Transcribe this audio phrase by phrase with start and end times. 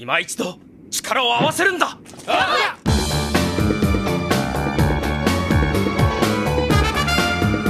[0.00, 0.58] 今一度
[0.90, 1.98] 力を合わせるんだ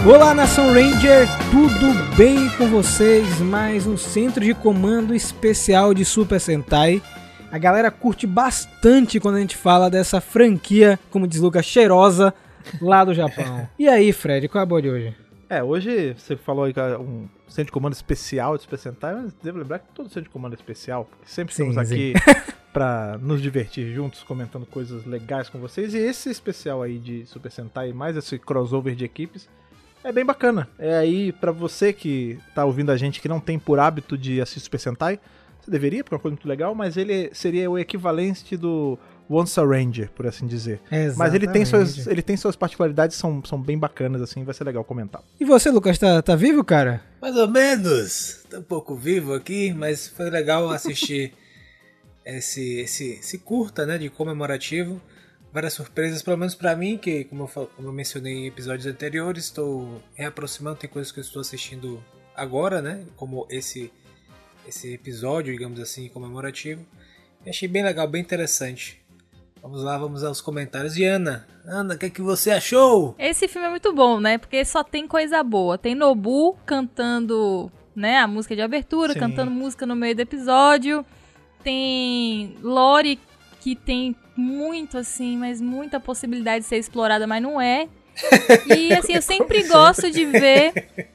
[0.06, 3.41] Olá, Nação Ranger, tudo bem com vocês?
[3.41, 7.03] Mais um centro de comando especial de Super Sentai.
[7.51, 12.32] A galera curte bastante quando a gente fala dessa franquia, como diz Lucas, cheirosa
[12.80, 13.68] lá do Japão.
[13.77, 15.14] E aí, Fred, qual é a boa de hoje?
[15.50, 19.14] É, hoje você falou aí que é um centro de comando especial de Super Sentai,
[19.14, 22.14] mas devo lembrar que todo centro de comando é especial, porque sempre Sim, estamos aqui
[22.73, 25.94] pra nos divertir juntos, comentando coisas legais com vocês.
[25.94, 29.48] E esse especial aí de Super Sentai, mais esse crossover de equipes,
[30.04, 30.68] é bem bacana.
[30.80, 34.41] É aí pra você que tá ouvindo a gente que não tem por hábito de
[34.41, 35.20] assistir Super Sentai,
[35.62, 39.59] você deveria, porque é uma coisa muito legal, mas ele seria o equivalente do Once
[39.59, 40.79] a Ranger, por assim dizer.
[41.15, 42.09] Mas ele tem, suas, Exatamente.
[42.09, 45.23] ele tem suas particularidades, são, são bem bacanas, assim, vai ser legal comentar.
[45.39, 47.01] E você, Lucas, tá, tá vivo, cara?
[47.21, 48.43] Mais ou menos.
[48.49, 51.34] Tô um pouco vivo aqui, mas foi legal assistir
[52.25, 55.01] esse, esse, esse curta, né, de comemorativo.
[55.51, 59.45] Várias surpresas, pelo menos pra mim, que como eu, como eu mencionei em episódios anteriores,
[59.45, 62.04] estou reaproximando, tem coisas que eu estou assistindo
[62.35, 63.91] agora, né, como esse,
[64.67, 66.85] esse episódio, digamos assim, comemorativo.
[67.45, 69.04] E achei bem legal, bem interessante.
[69.66, 70.96] Vamos lá, vamos aos comentários.
[70.96, 73.16] E Ana, Ana, o que, é que você achou?
[73.18, 74.38] Esse filme é muito bom, né?
[74.38, 75.75] Porque só tem coisa boa.
[75.75, 79.19] Tem Nobu cantando, né, a música de abertura, Sim.
[79.22, 81.03] cantando música no meio do episódio.
[81.63, 83.19] Tem Lori
[83.59, 87.88] que tem muito assim, mas muita possibilidade de ser explorada, mas não é.
[88.78, 91.09] E assim, eu sempre gosto de ver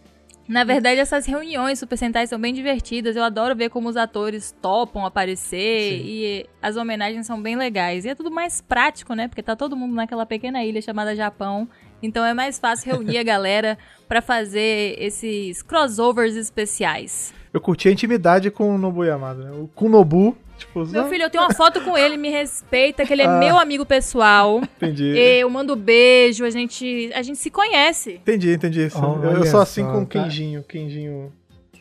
[0.52, 3.14] na verdade, essas reuniões Super Sentai são bem divertidas.
[3.16, 6.02] Eu adoro ver como os atores topam aparecer Sim.
[6.04, 8.04] e as homenagens são bem legais.
[8.04, 9.28] E é tudo mais prático, né?
[9.28, 11.68] Porque tá todo mundo naquela pequena ilha chamada Japão.
[12.02, 17.32] Então é mais fácil reunir a galera pra fazer esses crossovers especiais.
[17.52, 19.50] Eu curti a intimidade com o Nobu Yamada, né?
[19.52, 20.86] O- Com o Nobu, tipo...
[20.86, 23.38] Meu não, filho, eu tenho uma foto com ele, me respeita, que ele é Ah.
[23.38, 24.60] meu amigo pessoal.
[24.76, 25.16] Entendi.
[25.16, 28.12] Eu mando beijo, a gente, a gente se conhece.
[28.22, 28.86] Entendi, entendi.
[28.86, 28.98] isso.
[28.98, 30.06] eu, eu sou assim só, com o.
[30.06, 31.32] Kenjinho, Kenjinho...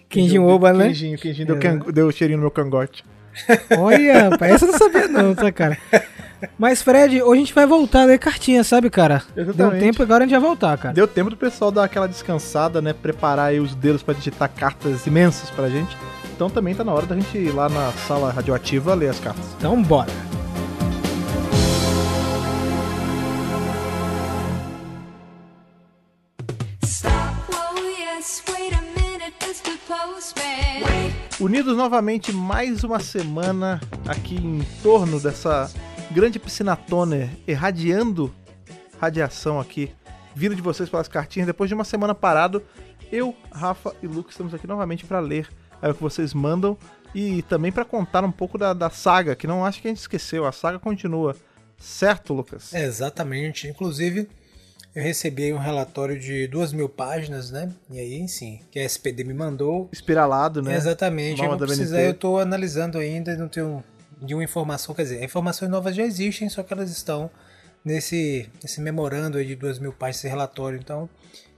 [0.09, 0.87] Kenjin Oba, né?
[0.87, 1.59] Kenjinho, Kenjinho deu, É.
[1.59, 3.03] can- deu cheirinho no meu cangote.
[3.77, 5.77] Olha, rapaz, essa eu não sabia não, tá, cara?
[6.57, 9.21] Mas, Fred, hoje a gente vai voltar a ler cartinha, sabe, cara?
[9.35, 9.79] Deu Exatamente.
[9.81, 10.93] tempo, agora a gente vai voltar, cara.
[10.95, 12.91] Deu tempo do pessoal dar aquela descansada, né?
[12.93, 15.95] Preparar aí os dedos pra digitar cartas imensas pra gente.
[16.39, 19.43] Então também tá na hora da gente ir lá na sala radioativa ler as cartas.
[19.57, 20.09] Então, bora.
[29.85, 31.11] Postman.
[31.41, 35.69] Unidos novamente mais uma semana aqui em torno dessa
[36.09, 38.33] grande piscina toner, irradiando
[38.97, 39.91] radiação aqui,
[40.33, 41.47] vindo de vocês pelas cartinhas.
[41.47, 42.63] Depois de uma semana parado,
[43.11, 45.49] eu, Rafa e Lucas estamos aqui novamente para ler
[45.81, 46.77] aí o que vocês mandam
[47.13, 49.99] e também para contar um pouco da, da saga, que não acho que a gente
[49.99, 51.35] esqueceu, a saga continua.
[51.77, 52.73] Certo, Lucas?
[52.73, 53.67] Exatamente.
[53.67, 54.29] Inclusive,
[54.93, 57.71] eu recebi um relatório de duas mil páginas, né?
[57.89, 59.89] E aí, sim, que a SPD me mandou.
[59.91, 60.75] Espiralado, né?
[60.75, 61.41] Exatamente.
[61.41, 63.83] Eu precisar, eu tô analisando ainda, não tenho
[64.21, 64.93] nenhuma informação.
[64.93, 67.29] Quer dizer, informações novas já existem, só que elas estão
[67.83, 70.77] nesse, nesse memorando aí de duas mil páginas, esse relatório.
[70.77, 71.09] Então,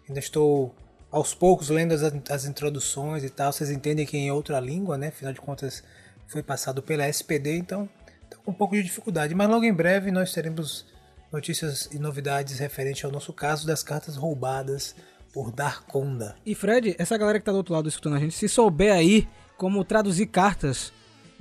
[0.08, 0.76] ainda estou
[1.12, 3.52] aos poucos lendo as, as introduções e tal.
[3.52, 5.10] Vocês entendem que é em outra língua, né?
[5.10, 5.84] Afinal de contas,
[6.28, 7.90] foi passado pela SPD, então
[8.46, 9.36] com um pouco de dificuldade.
[9.36, 10.86] Mas logo em breve nós teremos
[11.32, 14.96] notícias e novidades referente ao nosso caso das cartas roubadas
[15.34, 16.36] por Darkonda.
[16.46, 19.28] E Fred, essa galera que tá do outro lado escutando a gente, se souber aí
[19.58, 20.92] como traduzir cartas,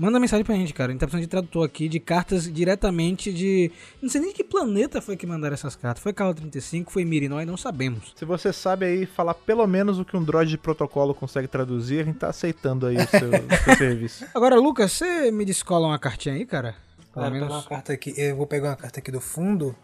[0.01, 0.91] manda mensagem pra gente, cara.
[0.91, 3.71] A gente tá precisando de tradutor aqui de cartas diretamente de.
[4.01, 6.03] Não sei nem de que planeta foi que mandaram essas cartas.
[6.03, 8.13] Foi Carro 35, foi Mirinói, não sabemos.
[8.17, 12.01] Se você sabe aí falar pelo menos o que um droid de protocolo consegue traduzir,
[12.01, 13.31] a gente tá aceitando aí o seu,
[13.65, 14.27] seu serviço.
[14.35, 16.75] Agora, Lucas, você me descola uma cartinha aí, cara?
[17.13, 17.55] Pelo Vou pegar menos.
[17.55, 19.75] uma carta aqui, eu vou pegar uma carta aqui do fundo,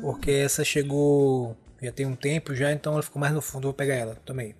[0.00, 3.68] porque essa chegou já tem um tempo já, então ela ficou mais no fundo, eu
[3.70, 4.54] vou pegar ela também.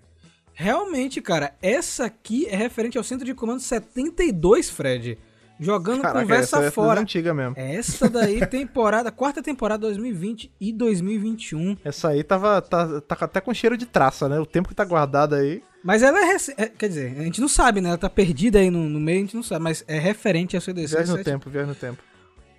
[0.54, 5.18] Realmente, cara, essa aqui é referente ao centro de comando 72, Fred.
[5.62, 7.02] Jogando Caraca, conversa essa é fora.
[7.02, 7.54] antiga mesmo.
[7.54, 11.76] Essa daí, temporada, quarta temporada 2020 e 2021.
[11.84, 14.40] Essa aí tava tá, tá até com cheiro de traça, né?
[14.40, 15.62] O tempo que tá guardado aí.
[15.84, 17.90] Mas ela é, é, Quer dizer, a gente não sabe, né?
[17.90, 20.62] Ela tá perdida aí no, no meio, a gente não sabe, mas é referente a
[20.62, 20.94] CDC.
[20.94, 22.02] Viagem no tempo, viagem no tempo.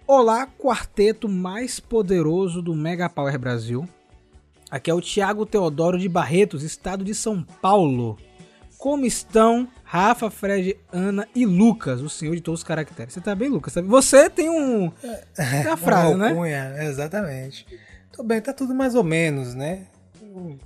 [0.06, 3.90] Olá, quarteto mais poderoso do Mega Power Brasil.
[4.72, 8.18] Aqui é o Thiago Teodoro de Barretos, estado de São Paulo.
[8.78, 13.14] Como estão Rafa, Fred, Ana e Lucas, o senhor de todos os caracteres?
[13.14, 13.74] Você tá bem, Lucas?
[13.74, 13.82] Tá?
[13.82, 14.90] Você tem um.
[15.36, 16.30] Tem a frase, Uma né?
[16.30, 17.68] alcunha, Exatamente.
[18.14, 19.88] Tô bem, tá tudo mais ou menos, né?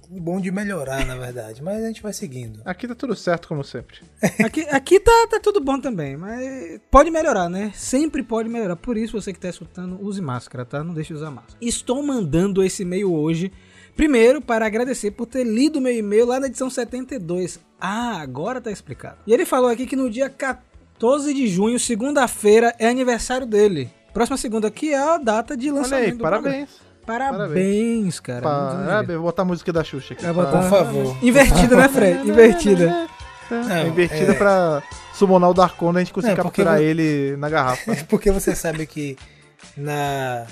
[0.08, 1.64] tudo bom de melhorar, na verdade.
[1.64, 2.62] Mas a gente vai seguindo.
[2.64, 4.02] Aqui tá tudo certo, como sempre.
[4.46, 7.72] Aqui, aqui tá, tá tudo bom também, mas pode melhorar, né?
[7.74, 8.76] Sempre pode melhorar.
[8.76, 10.84] Por isso, você que tá escutando, use máscara, tá?
[10.84, 11.58] Não deixe de usar máscara.
[11.60, 13.52] Estou mandando esse e-mail hoje,
[13.96, 17.60] primeiro, para agradecer por ter lido meu e-mail lá na edição 72.
[17.80, 19.18] Ah, agora tá explicado.
[19.28, 23.90] E ele falou aqui que no dia 14 de junho, segunda-feira, é aniversário dele.
[24.14, 26.44] Próxima segunda aqui é a data de Olha lançamento aí, do programa.
[26.44, 26.70] parabéns.
[27.06, 28.42] Parabéns, cara.
[28.42, 29.18] Parabéns.
[29.18, 30.26] Vou botar a música da Xuxa aqui.
[30.26, 31.18] Botar- Por favor.
[31.24, 32.20] Invertida, né, Fred?
[32.28, 33.08] Invertida.
[33.52, 34.82] É invertida pra
[35.14, 37.96] summonar o Darkon e a gente conseguir É, porque capturar eu- ele na garrafa.
[38.10, 39.16] Porque você sabe que
[39.78, 40.48] na.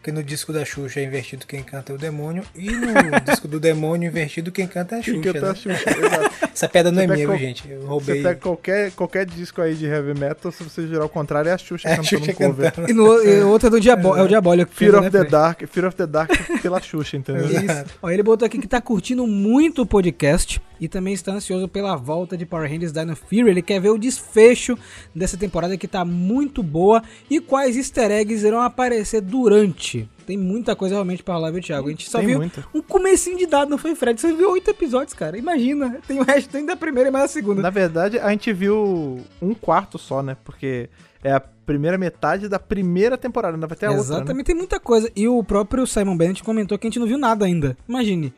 [0.00, 2.42] Porque no disco da Xuxa é invertido quem canta é o demônio.
[2.56, 5.16] E no disco do demônio, invertido quem canta é a Xuxa.
[5.18, 5.48] Fica até né?
[5.50, 6.34] a Xuxa, exato.
[6.54, 7.70] Essa pedra não é Você minha, qual- gente?
[7.70, 8.22] Eu Você roubei.
[8.22, 11.58] pega qualquer, qualquer disco aí de heavy metal, se você girar ao contrário, é a
[11.58, 12.72] Xuxa É a cantando Xuxa um cover.
[12.72, 12.90] cantando.
[12.90, 14.70] E no e outro é do Diabó, é o Diabólico.
[14.70, 15.30] que Fear canta, of né, the?
[15.30, 16.30] Dark, Fear of the Dark
[16.62, 17.44] pela Xuxa, entendeu?
[17.44, 17.84] Isso.
[18.02, 21.94] Ó, ele botou aqui que tá curtindo muito o podcast e também está ansioso pela
[21.96, 23.50] volta de Power Rangers Dino Fury.
[23.50, 24.78] Ele quer ver o desfecho
[25.14, 30.08] dessa temporada que tá muito boa e quais easter eggs irão aparecer durante.
[30.26, 31.88] Tem muita coisa realmente pra rolar, viu, Thiago?
[31.88, 32.64] A gente só Tem viu muita.
[32.72, 34.20] um comecinho de dado, não foi, Fred?
[34.20, 35.36] Você viu oito episódios, cara.
[35.36, 35.98] Imagina.
[36.06, 37.60] Tem o resto ainda da primeira e mais a segunda.
[37.60, 40.36] Na verdade, a gente viu um quarto só, né?
[40.44, 40.88] Porque
[41.24, 44.16] é a primeira metade da primeira temporada, ainda vai ter a outra, né?
[44.16, 45.10] Exatamente, tem muita coisa.
[45.16, 47.76] E o próprio Simon Bennett comentou que a gente não viu nada ainda.
[47.88, 48.32] Imagine.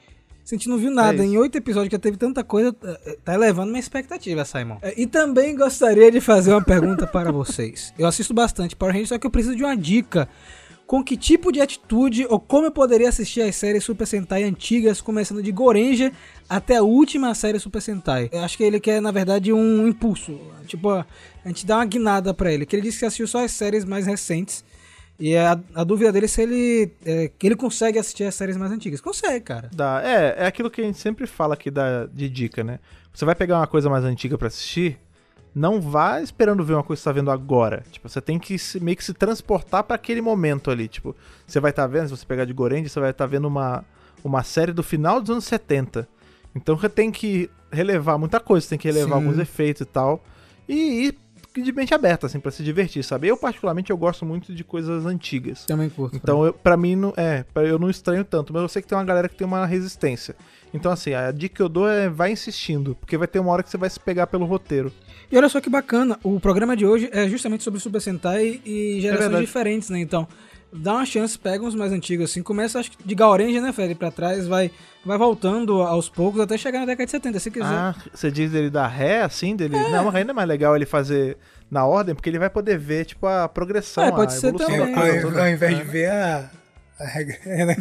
[0.52, 3.16] A gente não viu nada É em oito episódios que já teve tanta coisa, eh,
[3.24, 4.76] tá elevando minha expectativa, Simon.
[4.82, 7.92] Eh, E também gostaria de fazer uma pergunta para vocês.
[7.98, 10.28] Eu assisto bastante Power Rangers, só que eu preciso de uma dica.
[10.86, 15.00] Com que tipo de atitude ou como eu poderia assistir as séries Super Sentai antigas,
[15.00, 16.12] começando de Goranger
[16.46, 18.28] até a última série Super Sentai?
[18.30, 20.38] Eu acho que ele quer, na verdade, um impulso.
[20.66, 21.06] Tipo, a
[21.46, 22.66] gente dá uma guinada pra ele.
[22.66, 24.62] Que ele disse que assistiu só as séries mais recentes.
[25.24, 28.56] E a, a dúvida dele é se ele, é, que ele consegue assistir as séries
[28.56, 29.00] mais antigas.
[29.00, 29.70] Consegue, cara.
[29.72, 30.02] Dá.
[30.04, 32.80] É, é aquilo que a gente sempre fala aqui da, de dica, né?
[33.14, 34.98] Você vai pegar uma coisa mais antiga pra assistir,
[35.54, 37.84] não vá esperando ver uma coisa que você tá vendo agora.
[37.92, 40.88] Tipo, você tem que se- meio que se transportar pra aquele momento ali.
[40.88, 41.14] Tipo,
[41.46, 43.84] você vai estar vendo, se você pegar de Gorenji, você vai estar vendo uma,
[44.24, 46.08] uma série do final dos anos 70.
[46.52, 49.24] Então você tem que relevar muita coisa, você tem que relevar Sim.
[49.24, 50.20] alguns efeitos e tal.
[50.68, 51.18] E ir
[51.60, 53.28] de mente aberta, assim, pra se divertir, sabe?
[53.28, 55.66] Eu, particularmente, eu gosto muito de coisas antigas.
[55.66, 56.16] Também curto.
[56.16, 58.88] Então, eu, pra mim, não, é, pra- eu não estranho tanto, mas eu sei que
[58.88, 60.34] tem uma galera que tem uma resistência.
[60.72, 63.62] Então, assim, a dica que eu dou é vai insistindo, porque vai ter uma hora
[63.62, 64.90] que você vai se pegar pelo roteiro.
[65.30, 68.98] E olha só que bacana, o programa de hoje é justamente sobre Super Sentai e
[69.00, 69.46] gerações verdade.
[69.46, 69.98] diferentes, né?
[69.98, 70.26] Então,
[70.72, 73.94] dá uma chance, pega uns mais antigos assim, começa acho que de Gaurenja, né, Fred,
[73.94, 74.70] pra trás, vai,
[75.04, 77.66] vai voltando aos poucos até chegar na década de 70, se quiser.
[77.66, 79.76] Ah, você diz dele dar ré, assim, dele.
[79.90, 81.36] Não, mas ainda é mais legal ele fazer
[81.70, 84.76] na ordem, porque ele vai poder ver, tipo, a progressão, É, pode a ser evolução
[84.76, 84.94] também.
[85.22, 86.50] Ao, ao- invés de ver a.
[87.00, 87.76] a regra, né?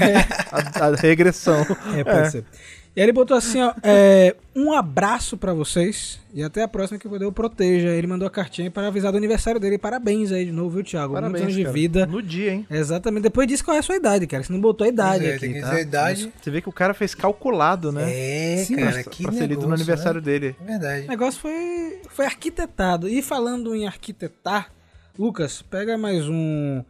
[0.51, 1.65] A, a regressão.
[1.95, 2.45] É, pode ser.
[2.93, 6.99] E aí ele botou assim, ó, é, um abraço pra vocês e até a próxima
[6.99, 7.87] que Deus proteja.
[7.87, 9.77] Ele mandou a cartinha para avisar do aniversário dele.
[9.77, 11.13] Parabéns aí de novo, viu, Thiago?
[11.13, 11.73] Muitos Parabéns, anos de cara.
[11.73, 12.05] vida.
[12.05, 12.67] No dia, hein?
[12.69, 13.23] Exatamente.
[13.23, 14.43] Depois disse qual é a sua idade, cara.
[14.43, 15.67] Você não botou a idade é, aqui, tem que tá?
[15.67, 16.33] dizer a idade.
[16.41, 18.11] Você vê que o cara fez calculado, né?
[18.11, 20.25] É, Sim, cara, pra, que pra ser lido no negócio, aniversário né?
[20.25, 20.55] dele.
[20.61, 21.05] Verdade.
[21.05, 23.07] O negócio foi, foi arquitetado.
[23.07, 24.69] E falando em arquitetar,
[25.17, 26.83] Lucas, pega mais um.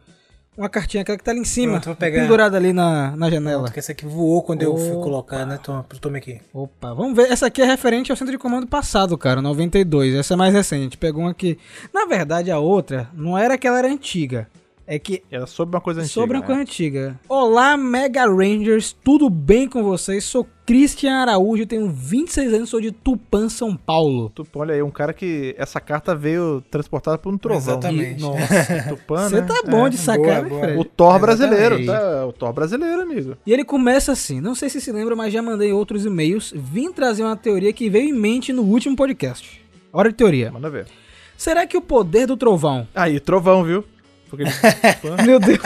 [0.56, 2.20] Uma cartinha, aquela que tá ali em cima, Pronto, vou pegar.
[2.20, 3.64] pendurada ali na, na janela.
[3.64, 5.58] Porque essa aqui voou quando eu fui colocar, né?
[5.62, 6.40] Toma, toma aqui.
[6.52, 7.30] Opa, vamos ver.
[7.32, 10.14] Essa aqui é referente ao centro de comando passado, cara, 92.
[10.14, 10.80] Essa é mais recente.
[10.80, 11.58] A gente pegou uma aqui.
[11.92, 14.46] Na verdade, a outra não era que ela era antiga.
[14.86, 16.12] É que Era sobre uma coisa antiga.
[16.12, 16.46] Sobre uma né?
[16.46, 17.20] coisa antiga.
[17.28, 20.24] Olá, Mega Rangers, tudo bem com vocês?
[20.24, 24.30] Sou Christian Araújo, tenho 26 anos, sou de Tupã, São Paulo.
[24.30, 27.58] Tupã, olha aí, um cara que essa carta veio transportada por um trovão.
[27.74, 28.20] Exatamente.
[28.20, 29.46] Nossa, Tupã, você né?
[29.46, 30.80] tá bom de sacar, boa, né, boa.
[30.80, 32.26] O Thor brasileiro, tá?
[32.26, 33.36] O Thor brasileiro, amigo.
[33.46, 36.92] E ele começa assim, não sei se se lembra, mas já mandei outros e-mails, vim
[36.92, 39.62] trazer uma teoria que veio em mente no último podcast.
[39.92, 40.50] Hora de teoria.
[40.50, 40.86] Manda ver.
[41.36, 42.86] Será que o poder do trovão...
[42.94, 43.84] Aí, trovão, viu?
[44.32, 44.52] Porque ele...
[45.28, 45.60] Meu Deus,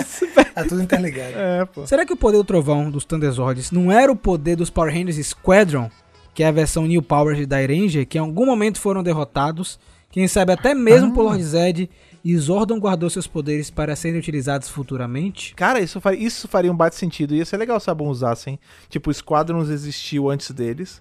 [0.52, 1.34] Tá tudo interligado.
[1.36, 1.86] é, pô.
[1.86, 5.24] Será que o poder do trovão dos Thunderzords não era o poder dos Power Rangers
[5.24, 5.88] Squadron,
[6.34, 9.78] que é a versão New Powers de Dairanger, que em algum momento foram derrotados,
[10.10, 11.88] quem sabe até mesmo por Lord Zed,
[12.24, 15.54] e Zordon guardou seus poderes para serem utilizados futuramente?
[15.54, 17.36] Cara, isso faria, isso faria um bate sentido.
[17.36, 18.58] Ia ser legal se a Bom usassem.
[18.88, 21.00] Tipo, o Squadrons existiu antes deles.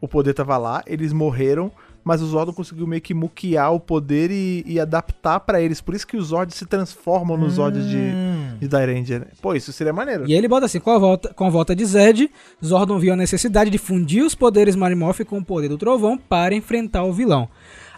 [0.00, 1.70] O poder tava lá, eles morreram.
[2.04, 5.80] Mas o Zordon conseguiu meio que muquear o poder e, e adaptar pra eles.
[5.80, 8.12] Por isso que os Zords se transformam nos Zords de,
[8.60, 9.20] de Dairanger.
[9.20, 9.26] né?
[9.40, 10.24] Pô, isso seria maneiro.
[10.28, 12.30] E ele bota assim, com a volta, com a volta de Zed,
[12.62, 16.54] Zordon viu a necessidade de fundir os poderes Marimorph com o poder do trovão para
[16.54, 17.48] enfrentar o vilão.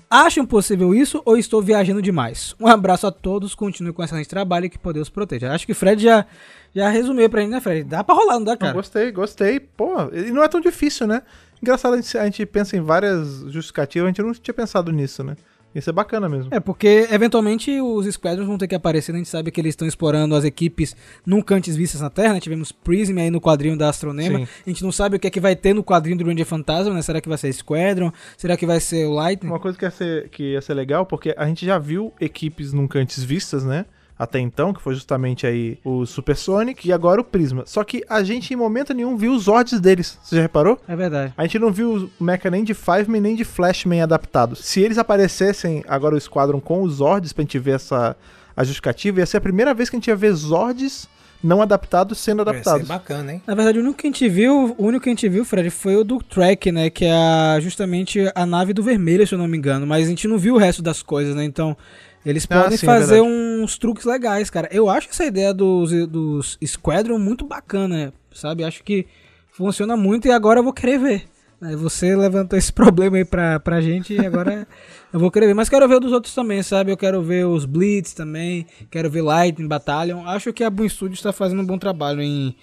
[0.08, 2.54] Acham possível isso ou estou viajando demais?
[2.60, 5.52] Um abraço a todos, continue com excelente trabalho e que Deus proteja.
[5.52, 6.24] Acho que Fred já,
[6.72, 7.82] já resumiu pra gente, né, Fred?
[7.82, 8.72] Dá pra rolar, não dá, Não, cara?
[8.72, 9.58] gostei, gostei.
[9.58, 11.22] Pô, e não é tão difícil, né?
[11.62, 15.24] Engraçado, a gente, a gente pensa em várias justificativas, a gente não tinha pensado nisso,
[15.24, 15.36] né?
[15.74, 16.48] Isso é bacana mesmo.
[16.54, 19.18] É, porque eventualmente os Squadrons vão ter que aparecer, né?
[19.18, 22.40] a gente sabe que eles estão explorando as equipes nunca antes vistas na Terra, né?
[22.40, 24.48] Tivemos Prism aí no quadrinho da Astronema, Sim.
[24.66, 26.94] a gente não sabe o que é que vai ter no quadrinho do Ranger Fantasma,
[26.94, 27.02] né?
[27.02, 28.10] Será que vai ser Squadron?
[28.38, 29.50] Será que vai ser o Lightning?
[29.50, 32.72] Uma coisa que ia, ser, que ia ser legal, porque a gente já viu equipes
[32.72, 33.84] nunca antes vistas, né?
[34.18, 37.64] Até então, que foi justamente aí o Supersonic e agora o Prisma.
[37.66, 40.18] Só que a gente em momento nenhum viu os Zords deles.
[40.22, 40.80] Você já reparou?
[40.88, 41.34] É verdade.
[41.36, 44.60] A gente não viu o Mecha nem de Fiveman nem de Flashman adaptados.
[44.60, 48.16] Se eles aparecessem agora o Squadron com os Zords pra gente ver essa
[48.56, 51.06] a justificativa, ia ser a primeira vez que a gente ia ver Zords
[51.44, 52.88] não adaptados sendo Vai ser adaptados.
[52.88, 53.42] bacana, hein?
[53.46, 55.68] Na verdade, o único que a gente viu, o único que a gente viu, Fred,
[55.70, 56.88] foi o do Trek, né?
[56.88, 59.86] Que é justamente a nave do Vermelho, se eu não me engano.
[59.86, 61.44] Mas a gente não viu o resto das coisas, né?
[61.44, 61.76] Então,
[62.26, 63.30] eles Ah, podem sim, é fazer verdade.
[63.62, 64.68] uns truques legais, cara.
[64.72, 68.64] Eu acho essa ideia dos, dos Squadron muito bacana, sabe?
[68.64, 69.06] Acho que
[69.52, 71.22] funciona muito e agora eu vou querer ver.
[71.78, 74.66] Você levantou esse problema aí pra, pra gente e agora
[75.12, 75.54] eu vou querer ver.
[75.54, 76.90] Mas quero ver dos outros também, sabe?
[76.92, 80.26] Eu quero ver os Blitz também, quero ver Lightning Battalion.
[80.26, 82.54] Acho que a Boom Studios está fazendo um bom trabalho em,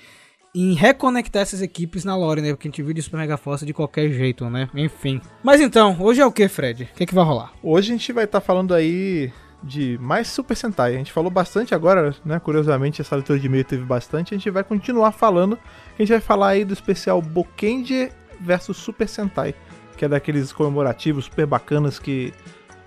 [0.54, 2.50] em reconectar essas equipes na lore, né?
[2.52, 4.70] Porque a gente viu de Super Mega Force de qualquer jeito, né?
[4.76, 5.20] Enfim.
[5.42, 6.84] Mas então, hoje é o que, Fred?
[6.84, 7.52] O que, que vai rolar?
[7.64, 9.32] Hoje a gente vai estar falando aí
[9.64, 10.94] de mais Super Sentai.
[10.94, 12.40] A gente falou bastante agora, né?
[12.40, 14.34] Curiosamente, essa leitura de e-mail teve bastante.
[14.34, 15.58] A gente vai continuar falando.
[15.98, 19.56] A gente vai falar aí do especial Bokenji versus Super Sentai,
[19.98, 22.34] que é daqueles comemorativos super bacanas que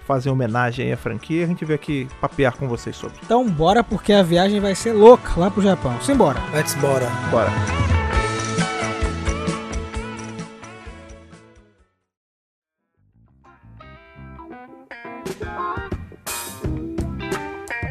[0.06, 1.44] fazem homenagem aí à franquia.
[1.44, 3.16] A gente veio aqui papear com vocês sobre.
[3.24, 6.00] Então bora, porque a viagem vai ser louca lá pro Japão.
[6.00, 6.40] Simbora.
[6.52, 7.06] Let's bora.
[7.30, 7.50] Bora.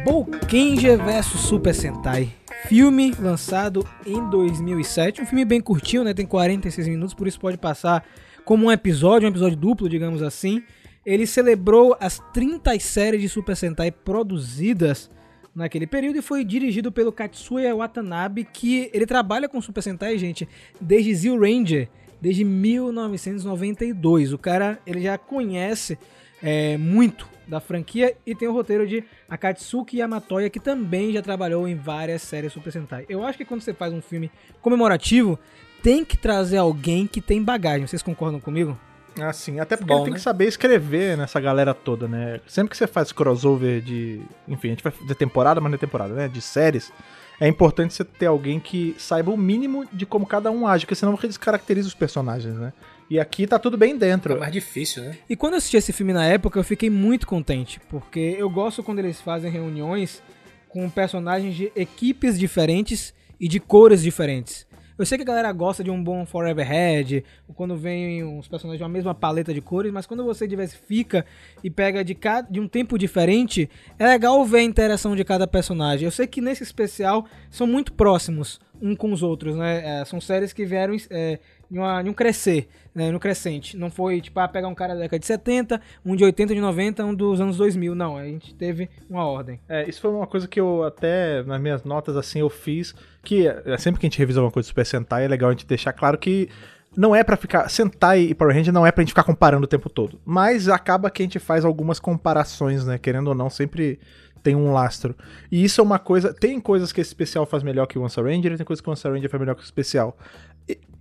[0.06, 2.32] Boukenja vs Super Sentai.
[2.68, 5.20] Filme lançado em 2007.
[5.20, 6.14] Um filme bem curtinho, né?
[6.14, 8.06] Tem 46 minutos, por isso pode passar
[8.44, 10.62] como um episódio, um episódio duplo, digamos assim.
[11.04, 15.10] Ele celebrou as 30 séries de Super Sentai produzidas
[15.52, 20.48] naquele período e foi dirigido pelo Katsuya Watanabe, que ele trabalha com Super Sentai, gente,
[20.80, 21.88] desde Zio Ranger,
[22.22, 24.32] desde 1992.
[24.32, 25.98] O cara, ele já conhece
[26.42, 31.68] é, muito da franquia e tem o roteiro de Akatsuki Yamatoya, que também já trabalhou
[31.68, 33.06] em várias séries Super Sentai.
[33.08, 35.38] Eu acho que quando você faz um filme comemorativo,
[35.82, 37.86] tem que trazer alguém que tem bagagem.
[37.86, 38.76] Vocês concordam comigo?
[39.20, 40.18] Assim, até porque Bom, ele tem né?
[40.18, 42.40] que saber escrever nessa galera toda, né?
[42.46, 44.20] Sempre que você faz crossover de.
[44.46, 46.28] Enfim, a gente vai fazer temporada, mas não é temporada, né?
[46.28, 46.92] De séries.
[47.40, 50.94] É importante você ter alguém que saiba o mínimo de como cada um age, porque
[50.94, 52.72] senão você descaracteriza os personagens, né?
[53.08, 54.38] E aqui tá tudo bem É dentro.
[54.38, 55.16] mais difícil, né?
[55.28, 58.82] E quando eu assisti esse filme na época, eu fiquei muito contente, porque eu gosto
[58.82, 60.22] quando eles fazem reuniões
[60.68, 64.66] com personagens de equipes diferentes e de cores diferentes.
[64.98, 68.48] Eu sei que a galera gosta de um bom Forever Head, ou quando vem uns
[68.48, 71.24] personagens de uma mesma paleta de cores, mas quando você diversifica
[71.62, 75.46] e pega de, cada, de um tempo diferente, é legal ver a interação de cada
[75.46, 76.06] personagem.
[76.06, 80.00] Eu sei que nesse especial são muito próximos um com os outros, né?
[80.00, 81.38] É, são séries que vieram é,
[81.70, 83.10] em, uma- em um crescer, né?
[83.10, 83.76] No crescente.
[83.76, 86.60] Não foi, tipo, ah, pegar um cara da década de 70, um de 80, de
[86.60, 87.94] 90, um dos anos 2000.
[87.94, 89.60] Não, a gente teve uma ordem.
[89.68, 92.94] É, isso foi uma coisa que eu até, nas minhas notas, assim, eu fiz.
[93.22, 95.52] Que é, sempre que a gente revisa alguma coisa do Super Sentai, é legal a
[95.52, 96.48] gente deixar claro que
[96.96, 97.68] não é pra ficar.
[97.68, 100.18] Sentai e Power Ranger não é pra gente ficar comparando o tempo todo.
[100.24, 102.96] Mas acaba que a gente faz algumas comparações, né?
[102.98, 103.98] Querendo ou não, sempre
[104.42, 105.14] tem um lastro.
[105.50, 106.32] E isso é uma coisa.
[106.32, 108.92] Tem coisas que esse especial faz melhor que o Once Ranger, tem coisas que o
[108.92, 110.16] Once Ranger faz melhor que o especial.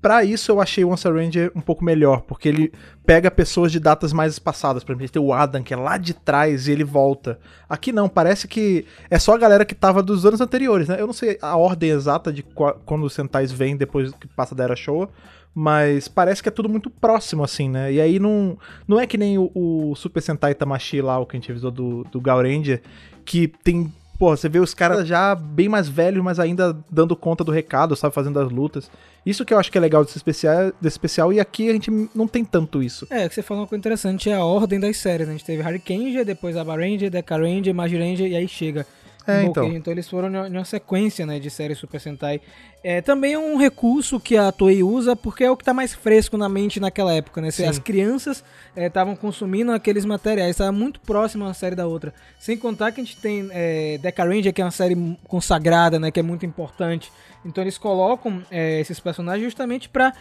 [0.01, 2.71] Pra isso eu achei o Once Ranger um pouco melhor, porque ele
[3.07, 4.83] pega pessoas de datas mais espaçadas.
[4.83, 7.39] Por exemplo, tem o Adam, que é lá de trás, e ele volta.
[7.67, 11.01] Aqui não, parece que é só a galera que tava dos anos anteriores, né?
[11.01, 14.53] Eu não sei a ordem exata de qua- quando os Sentais vêm depois que passa
[14.53, 15.09] da Era Showa,
[15.55, 17.91] mas parece que é tudo muito próximo, assim, né?
[17.91, 21.35] E aí não, não é que nem o, o Super Sentai Tamashi lá, o que
[21.35, 22.79] a gente avisou do, do Gauranger,
[23.25, 23.91] que tem.
[24.17, 27.95] Pô, você vê os caras já bem mais velhos, mas ainda dando conta do recado,
[27.95, 28.13] sabe?
[28.13, 28.89] Fazendo as lutas.
[29.25, 31.91] Isso que eu acho que é legal desse especial, desse especial e aqui a gente
[32.13, 33.07] não tem tanto isso.
[33.09, 35.27] É, que você falou uma coisa interessante, é a ordem das séries.
[35.27, 35.33] né?
[35.33, 38.85] A gente teve Hurricane, depois Aba Ranger, Deca Ranger, Magi Ranger, e aí chega.
[39.27, 39.65] É, então.
[39.73, 42.41] Então eles foram em uma sequência né, de séries Super Sentai.
[42.83, 45.93] É, também é um recurso que a Toei usa porque é o que tá mais
[45.93, 47.49] fresco na mente naquela época, né?
[47.49, 47.65] Sim.
[47.65, 48.43] As crianças
[48.75, 52.13] estavam consumindo aqueles materiais, estava muito próximo uma série da outra.
[52.37, 54.95] Sem contar que a gente tem é, Deca Ranger, que é uma série
[55.27, 56.11] consagrada, né?
[56.11, 57.11] Que é muito importante.
[57.43, 60.13] Então eles colocam é, esses personagens justamente pra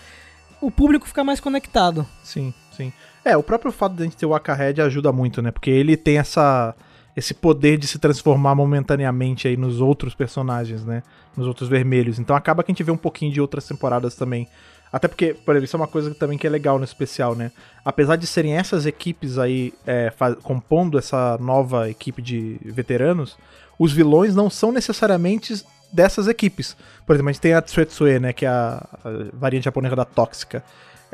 [0.60, 2.06] o público fica mais conectado.
[2.22, 2.90] Sim, sim.
[3.22, 5.50] É, o próprio fato de a gente ter o Akahead ajuda muito, né?
[5.50, 6.74] Porque ele tem essa
[7.16, 11.02] esse poder de se transformar momentaneamente aí nos outros personagens, né?
[11.36, 12.18] Nos outros vermelhos.
[12.18, 14.48] Então acaba que a gente vê um pouquinho de outras temporadas também.
[14.92, 17.50] Até porque, por exemplo, isso é uma coisa também que é legal no especial, né?
[17.84, 23.36] Apesar de serem essas equipes aí é, compondo essa nova equipe de veteranos,
[23.78, 26.76] os vilões não são necessariamente dessas equipes.
[27.06, 28.32] Por exemplo, a gente tem a Tsuetsue, né?
[28.32, 30.62] Que é a, a variante japonesa da Tóxica.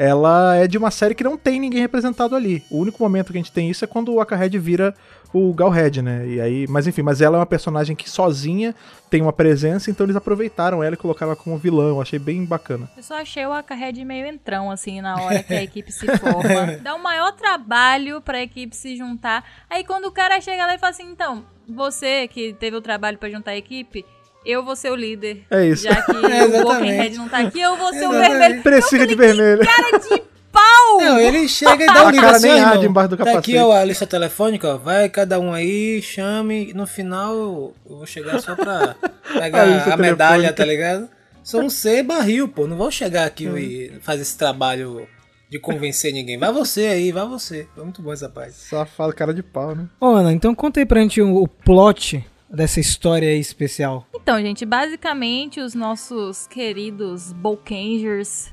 [0.01, 2.65] Ela é de uma série que não tem ninguém representado ali.
[2.71, 4.95] O único momento que a gente tem isso é quando o Akahead vira
[5.31, 6.27] o Galhead, né?
[6.27, 8.75] E aí, mas enfim, mas ela é uma personagem que sozinha
[9.11, 11.91] tem uma presença, então eles aproveitaram ela e colocaram ela como vilã.
[11.91, 12.89] Eu achei bem bacana.
[12.97, 16.79] Eu só achei o Akahead meio entrão, assim, na hora que a equipe se forma.
[16.83, 19.45] Dá o maior trabalho pra equipe se juntar.
[19.69, 23.19] Aí quando o cara chega lá e fala assim, então, você que teve o trabalho
[23.19, 24.03] pra juntar a equipe,
[24.45, 25.43] eu vou ser o líder.
[25.51, 25.85] É isso.
[25.85, 26.65] Já que o exatamente.
[26.65, 28.39] Walking Head não tá aqui, eu vou ser o Exatamente.
[28.39, 28.63] vermelho.
[28.63, 29.61] Precisa de vermelho.
[29.65, 31.01] Cara de pau!
[31.01, 32.85] Não, ele chega e dá um A livro cara assim, nem arde irmão.
[32.91, 33.59] embaixo do Tá aqui capacete.
[33.59, 34.77] ó, a lista telefônica, ó.
[34.77, 36.73] Vai cada um aí, chame.
[36.75, 38.97] No final eu vou chegar só pra
[39.37, 41.09] A pegar lista a, medalha, tá ligado?
[41.43, 42.67] São C barril, pô.
[42.67, 45.07] Não vou chegar aqui e fazer esse trabalho
[45.49, 46.39] de convencer ninguém.
[46.39, 47.67] Vai você aí, vai você.
[47.75, 48.53] Foi muito bom essa parte.
[48.55, 49.87] Safado, cara de pau, né?
[50.01, 54.07] Ô, Ana, então conta aí pra gente o, o plot dessa história aí especial.
[54.15, 58.53] Então, gente, basicamente os nossos queridos Bolkangers,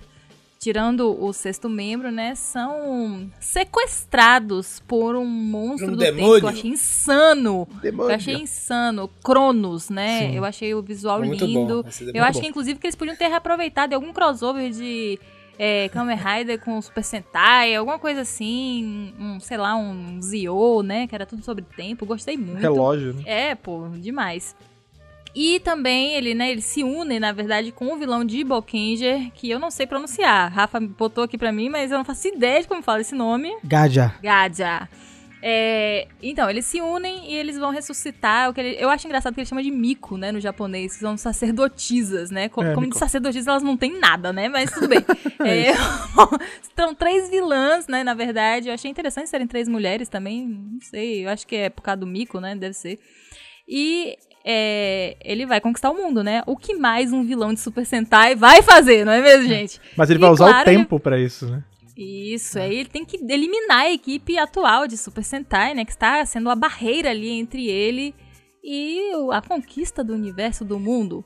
[0.60, 6.44] tirando o sexto membro, né, são sequestrados por um monstro Um do tempo que demônio.
[6.44, 7.68] eu achei insano.
[7.82, 8.12] Demônio.
[8.12, 9.08] Eu achei insano.
[9.24, 10.20] Cronos, né?
[10.30, 10.36] Sim.
[10.36, 11.86] Eu achei o visual muito lindo.
[11.86, 12.42] é Eu muito acho bom.
[12.42, 15.20] que, inclusive, que eles podiam ter reaproveitado em algum crossover de
[15.60, 21.08] é, Kamen Rider com Super Sentai, alguma coisa assim, um, sei lá, um Zio, né?
[21.08, 22.06] Que era tudo sobre tempo.
[22.06, 22.62] Gostei muito.
[22.62, 23.24] Relógio, né?
[23.26, 24.56] É, pô, demais.
[25.36, 29.48] E também ele, né, ele se une, na verdade, com o vilão de Bokenger, que
[29.50, 30.52] eu não sei pronunciar.
[30.52, 33.56] Rafa botou aqui pra mim, mas eu não faço ideia de como fala esse nome.
[33.64, 34.16] Gaja.
[34.22, 34.90] Gadja.
[35.50, 39.34] É, então, eles se unem e eles vão ressuscitar o que ele- eu acho engraçado
[39.34, 42.50] que ele chama de Miko, né, no japonês, que são sacerdotisas, né?
[42.50, 44.50] Co- É, Como de sacerdotisas elas não têm nada, né?
[44.50, 45.00] Mas tudo bem.
[45.40, 45.72] É,
[46.76, 48.68] são três vilãs, né, na verdade.
[48.68, 52.02] Eu achei interessante serem três mulheres também, não sei, eu acho que é por causa
[52.02, 52.54] do Miko, né?
[52.54, 53.00] Deve ser.
[53.66, 56.42] E é, ele vai conquistar o mundo, né?
[56.46, 59.80] O que mais um vilão de Super Sentai vai fazer, não é mesmo, gente?
[59.96, 61.64] Mas ele E vai usar claro, o tempo pra isso, né?
[61.98, 65.84] Isso, aí ele tem que eliminar a equipe atual de Super Sentai, né?
[65.84, 68.14] Que está sendo a barreira ali entre ele
[68.64, 71.26] e a conquista do universo do mundo.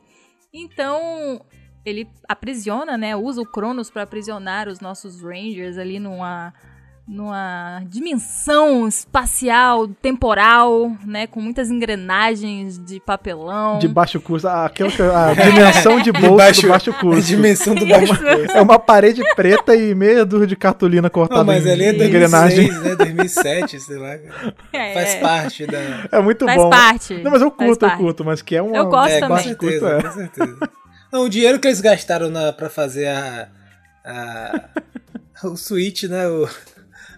[0.54, 1.44] Então,
[1.86, 3.16] ele aprisiona, né?
[3.18, 6.54] Usa o Cronos para aprisionar os nossos Rangers ali numa
[7.08, 13.80] numa dimensão espacial, temporal, né, com muitas engrenagens de papelão.
[13.80, 14.48] De baixo custo.
[14.48, 17.22] Ah, aquela que- a dimensão de bolso baixo- do baixo A custo.
[17.24, 18.14] dimensão do baixo
[18.54, 21.90] É uma parede preta e meia dúzia de cartolina cortada Não, mas em ali é
[22.08, 22.68] engrenagem.
[22.68, 22.96] 2006, né?
[22.96, 24.12] 2007, sei lá.
[24.72, 25.80] É, Faz é, parte da...
[26.12, 26.70] É muito Faz bom.
[26.70, 27.14] parte.
[27.16, 28.76] Não, mas eu Faz curto, eu curto, mas que é uma.
[28.78, 29.44] Eu gosto É, com também.
[29.44, 30.02] certeza, É.
[30.02, 30.58] com certeza.
[31.12, 33.50] Não, o dinheiro que eles gastaram na, pra fazer a,
[34.06, 34.70] a-
[35.44, 36.26] o suíte, né?
[36.28, 36.48] O,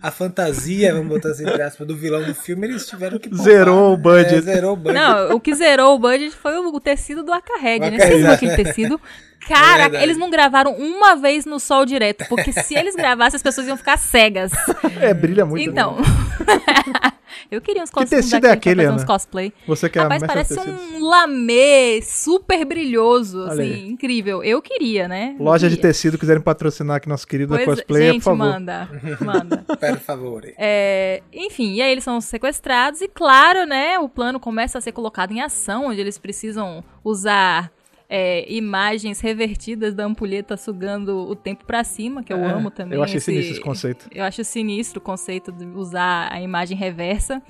[0.04, 3.46] a fantasia, vamos botar assim, entre aspas, do vilão do filme, eles tiveram que poupar,
[3.46, 3.94] Zerou né?
[3.94, 4.36] o budget.
[4.36, 5.02] É, zerou o budget.
[5.02, 7.98] Não, o que zerou o budget foi o, tecido do Acarred, né?
[7.98, 8.34] Você viu Acarred.
[8.34, 9.02] aquele tecido?
[9.48, 13.44] Cara, É eles não gravaram uma vez no sol direto, porque se eles gravassem, as
[13.44, 14.52] pessoas iam ficar cegas.
[15.00, 15.70] É, brilha muito.
[15.70, 15.98] Então.
[17.42, 17.48] né?
[17.52, 18.96] Eu queria uns Que cosplays tecido é aquele, Ana?
[18.96, 19.54] uns cosplay.
[19.68, 20.82] Você que a Rapaz, parece de tecidos.
[20.94, 24.44] um lamê super brilhoso, assim, incrível.
[24.44, 25.36] Eu queria, né?
[25.40, 25.90] Loja de queria.
[25.92, 28.38] tecido, quiserem patrocinar aqui nosso querido Pois, cosplayer, gente, por favor.
[28.38, 28.90] manda,
[29.22, 29.66] manda.
[29.94, 30.44] Por favor.
[30.58, 34.92] É, enfim, e aí eles são sequestrados e claro, né, o plano começa a ser
[34.92, 37.72] colocado em ação, onde eles precisam usar
[38.16, 42.96] é, imagens revertidas da ampulheta sugando o tempo pra cima, que eu É, amo também.
[42.96, 44.08] Eu achei esse- sinistro esse conceito.
[44.12, 47.42] Eu acho sinistro o conceito de usar a imagem reversa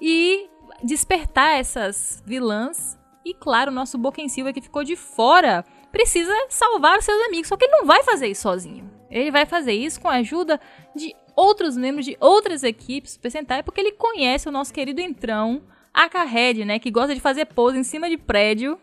[0.00, 0.48] e
[0.82, 2.98] despertar essas vilãs.
[3.24, 7.46] E claro, o nosso Boken Silva que ficou de fora precisa salvar os seus amigos,
[7.48, 8.90] só que ele não vai fazer isso sozinho.
[9.10, 10.60] Ele vai fazer isso com a ajuda
[10.96, 15.62] de outros membros de outras equipes Sentai, porque ele conhece o nosso querido entrão,
[15.94, 18.76] Akahed, né, que gosta de fazer pose em cima de prédio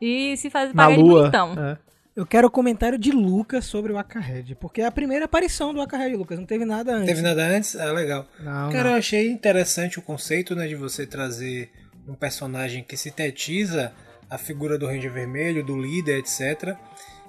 [0.00, 1.20] e se fazer Na pagar de lua.
[1.22, 1.54] bonitão.
[1.58, 1.78] é.
[2.16, 5.80] Eu quero o comentário de Lucas sobre o Akahead, porque é a primeira aparição do
[5.80, 6.36] Akahead, Lucas.
[6.36, 7.06] Não teve nada antes.
[7.06, 7.76] Teve nada antes?
[7.76, 8.26] Ah, legal.
[8.40, 8.90] Não, Cara, não.
[8.90, 11.70] eu achei interessante o conceito, né, de você trazer
[12.08, 13.92] um personagem que sintetiza
[14.28, 16.76] a figura do Ranger Vermelho, do líder, etc.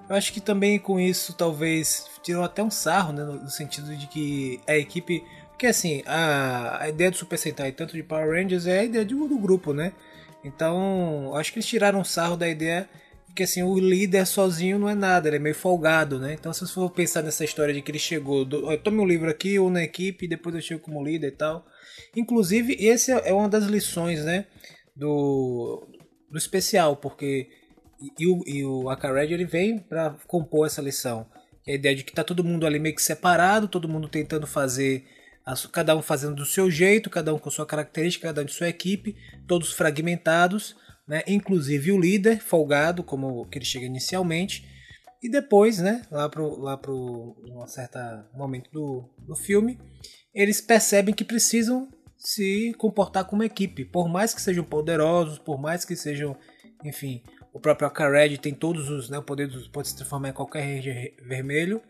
[0.09, 3.95] Eu acho que também com isso talvez tirou até um sarro, né, no, no sentido
[3.95, 8.31] de que a equipe, porque assim, a, a ideia do Super Sentai, tanto de Power
[8.41, 9.91] Rangers, é a ideia do, do grupo, né?
[10.43, 12.89] Então, acho que eles tiraram sarro da ideia
[13.27, 16.33] Porque assim, o líder sozinho não é nada, ele é meio folgado, né?
[16.33, 19.05] Então se você for pensar nessa história de que ele chegou, do, eu tome um
[19.05, 21.65] livro aqui ou na equipe, e depois eu chego como líder e tal.
[22.15, 24.45] Inclusive, esse é uma das lições, né?
[24.95, 25.87] Do,
[26.29, 27.49] do especial, porque
[28.17, 31.25] e, o, e o Akared ele vem para compor essa lição.
[31.63, 34.07] Que é a ideia de que tá todo mundo ali meio que separado, todo mundo
[34.07, 35.05] tentando fazer,
[35.71, 38.69] cada um fazendo do seu jeito, cada um com sua característica, cada um de sua
[38.69, 39.15] equipe,
[39.47, 40.75] todos fragmentados,
[41.07, 41.23] né?
[41.27, 44.67] Inclusive o líder folgado, como que ele chega inicialmente.
[45.21, 47.99] E depois, né, lá pro, lá pro um certo
[48.33, 49.77] momento do, do filme,
[50.33, 53.83] eles percebem que precisam se comportar como equipe.
[53.83, 56.37] Por mais que sejam poderosos, por mais que sejam,
[56.85, 57.21] enfim,
[57.53, 60.61] o próprio Akared tem todos os, né, o poder dos, pode se transformar em qualquer
[60.61, 61.81] Ranger vermelho.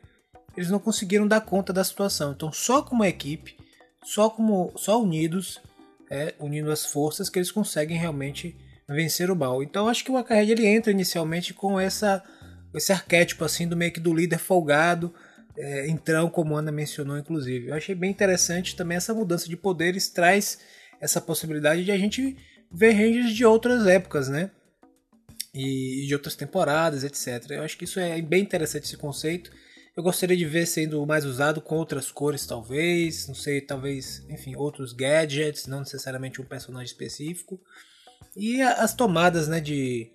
[0.55, 2.31] Eles não conseguiram dar conta da situação.
[2.31, 3.57] Então, só como equipe,
[4.03, 5.61] só como só unidos,
[6.09, 8.55] é, unindo as forças que eles conseguem realmente
[8.87, 9.61] vencer o mal.
[9.61, 12.23] Então, acho que o Akared ele entra inicialmente com essa
[12.73, 15.13] esse arquétipo assim do meio que do líder folgado,
[15.57, 17.67] é, entrão, como Ana mencionou, inclusive.
[17.67, 20.59] Eu achei bem interessante também essa mudança de poderes, traz
[21.01, 22.37] essa possibilidade de a gente
[22.71, 24.51] ver Rangers de outras épocas, né?
[25.53, 27.51] E de outras temporadas, etc.
[27.51, 29.51] Eu acho que isso é bem interessante esse conceito.
[29.99, 33.27] Eu gostaria de ver sendo mais usado com outras cores, talvez.
[33.27, 37.59] Não sei, talvez, enfim, outros gadgets, não necessariamente um personagem específico.
[38.33, 40.09] E as tomadas, né, de,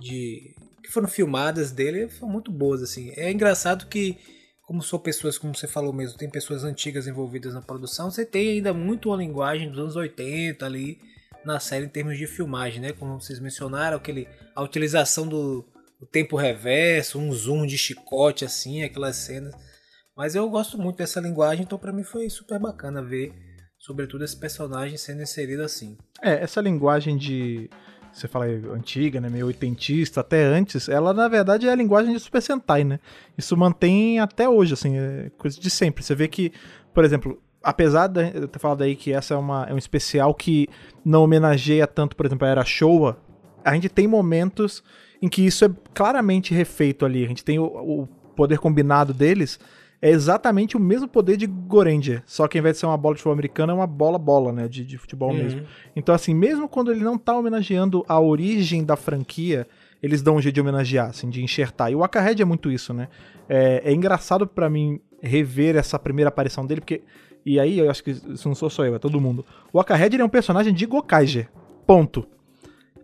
[0.00, 3.12] de que foram filmadas dele foram muito boas, assim.
[3.16, 4.18] É engraçado que,
[4.66, 8.54] como são pessoas, como você falou mesmo, tem pessoas antigas envolvidas na produção, você tem
[8.54, 10.98] ainda muito uma linguagem dos anos 80 ali
[11.44, 12.92] na série em termos de filmagem, né?
[12.92, 15.64] Como vocês mencionaram, aquele, a utilização do,
[16.00, 19.54] do tempo reverso, um zoom de chicote, assim, aquelas cenas.
[20.16, 23.32] Mas eu gosto muito dessa linguagem, então pra mim foi super bacana ver,
[23.78, 25.98] sobretudo, esse personagem sendo inserido assim.
[26.22, 27.68] É, essa linguagem de.
[28.12, 29.28] Você fala antiga, né?
[29.28, 32.98] Meio oitentista, até antes, ela na verdade é a linguagem de Super Sentai, né?
[33.38, 36.02] Isso mantém até hoje, assim, é coisa de sempre.
[36.02, 36.52] Você vê que,
[36.92, 40.34] por exemplo, apesar de eu ter falado aí que essa é, uma, é um especial
[40.34, 40.66] que
[41.04, 43.16] não homenageia tanto, por exemplo, a Era Showa,
[43.64, 44.82] a gente tem momentos
[45.20, 47.24] em que isso é claramente refeito ali.
[47.24, 49.58] A gente tem o, o poder combinado deles
[50.02, 53.14] é exatamente o mesmo poder de Goranger, só que ao invés de ser uma bola
[53.14, 55.62] de futebol americana, é uma bola-bola, né, de, de futebol mesmo.
[55.94, 59.66] Então, assim, mesmo quando ele não tá homenageando a origem da franquia,
[60.02, 61.92] eles dão um jeito de homenagear, assim, de enxertar.
[61.92, 63.08] E o Akahed é muito isso, né?
[63.46, 67.02] É, é engraçado pra mim rever essa primeira aparição dele, porque.
[67.44, 69.44] E aí, eu acho que isso não sou só eu, é todo mundo.
[69.72, 71.50] O Akahed é um personagem de Gokaiger.
[71.86, 72.26] Ponto.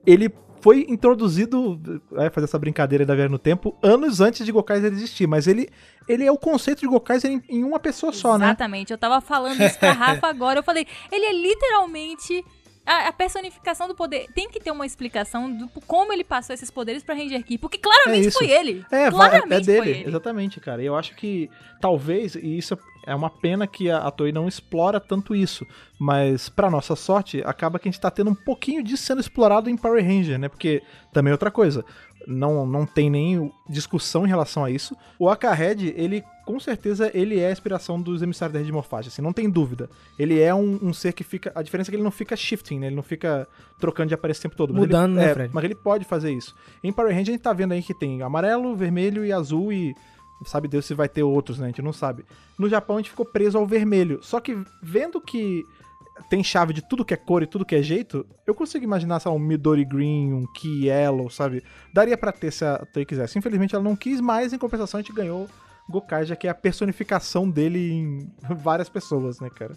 [0.06, 0.30] Ele
[0.66, 1.80] foi introduzido,
[2.16, 5.68] é, fazer essa brincadeira da viagem no tempo, anos antes de Gokaiser existir, mas ele,
[6.08, 8.46] ele é o conceito de Gokaiser em, em uma pessoa só, né?
[8.46, 8.92] Exatamente.
[8.92, 10.58] Eu tava falando isso pra Rafa agora.
[10.58, 12.44] Eu falei, ele é literalmente
[12.86, 14.26] a, a personificação do poder.
[14.34, 17.58] Tem que ter uma explicação do como ele passou esses poderes pra Ranger Key.
[17.58, 18.84] Porque claramente É foi ele.
[18.90, 20.08] É, vai- claramente é dele, foi ele.
[20.08, 20.82] exatamente, cara.
[20.82, 24.48] E eu acho que talvez, e isso é uma pena que a, a Toei não
[24.48, 25.66] explora tanto isso,
[25.98, 29.68] mas pra nossa sorte, acaba que a gente tá tendo um pouquinho disso sendo explorado
[29.70, 30.48] em Power Ranger, né?
[30.48, 31.84] Porque também é outra coisa,
[32.26, 34.96] não, não tem nem discussão em relação a isso.
[35.18, 39.08] O Akahed, ele com certeza ele é a inspiração dos emissários da rede de morfagem,
[39.08, 39.90] assim, não tem dúvida.
[40.18, 41.50] Ele é um, um ser que fica.
[41.54, 42.86] A diferença é que ele não fica shifting, né?
[42.86, 44.72] Ele não fica trocando de aparência o tempo todo.
[44.72, 45.50] mas ele- Mudando, né, é, Fred?
[45.52, 46.54] Mas ele pode fazer isso.
[46.84, 49.92] Em Power Ranger a gente tá vendo aí que tem amarelo, vermelho e azul e
[50.44, 51.64] sabe Deus se vai ter outros, né?
[51.64, 52.24] A gente não sabe.
[52.58, 54.20] No Japão a gente ficou preso ao vermelho.
[54.22, 55.64] Só que vendo que
[56.28, 59.20] tem chave de tudo que é cor e tudo que é jeito, eu consigo imaginar,
[59.20, 61.62] sei lá, um Midori Green, um Key Yellow, sabe?
[61.92, 63.38] Daria pra ter se a Toei quisesse.
[63.38, 65.48] Infelizmente ela não quis, mas em compensação a gente ganhou
[65.88, 69.74] Gokai, já que é a personificação dele em várias pessoas, né, cara?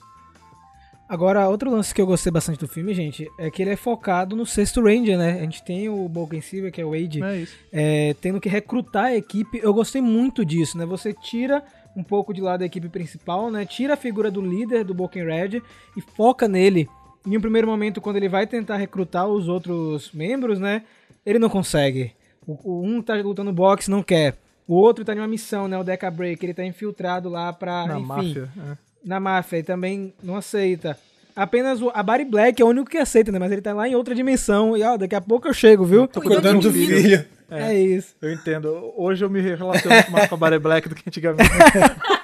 [1.07, 4.35] Agora, outro lance que eu gostei bastante do filme, gente, é que ele é focado
[4.35, 5.39] no sexto Ranger, né?
[5.39, 9.05] A gente tem o Boken Silver, que é o Wade, É é, tendo que recrutar
[9.05, 9.59] a equipe.
[9.63, 10.85] Eu gostei muito disso, né?
[10.85, 11.63] Você tira
[11.99, 13.65] um pouco de lado da equipe principal, né?
[13.65, 15.61] Tira a figura do líder do Boken Red
[15.97, 16.87] e foca nele.
[17.27, 20.83] Em um primeiro momento, quando ele vai tentar recrutar os outros membros, né?
[21.25, 22.13] Ele não consegue.
[22.47, 24.37] O, o um tá lutando boxe, não quer.
[24.65, 25.77] O outro tá em uma missão, né?
[25.77, 27.85] O Deca Break, ele tá infiltrado lá pra.
[27.85, 28.49] Na enfim, máfia.
[28.57, 28.77] é.
[29.03, 30.97] na máfia e também não aceita.
[31.35, 33.39] Apenas o, a Barry Black é o único que aceita, né?
[33.39, 34.77] Mas ele tá lá em outra dimensão.
[34.77, 36.07] E ó, daqui a pouco eu chego, viu?
[36.07, 37.25] Tô cuidando do filho.
[37.51, 38.15] É, isso.
[38.21, 38.93] Eu entendo.
[38.95, 41.49] Hoje eu me relaciono muito mais com a Barry Black do que antigamente.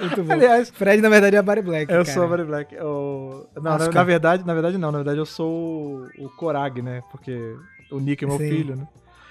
[0.00, 0.32] Muito bom.
[0.32, 1.90] Aliás, Fred, na verdade, é a Barry Black.
[1.90, 2.04] Eu cara.
[2.04, 2.74] sou a Barry Black.
[2.74, 4.90] Eu- Não, na, na verdade, na verdade não.
[4.92, 5.48] Na verdade eu sou
[6.18, 7.02] o, o Korag, né?
[7.10, 7.56] Porque
[7.90, 8.48] o Nick é meu Sim.
[8.48, 8.86] filho, né?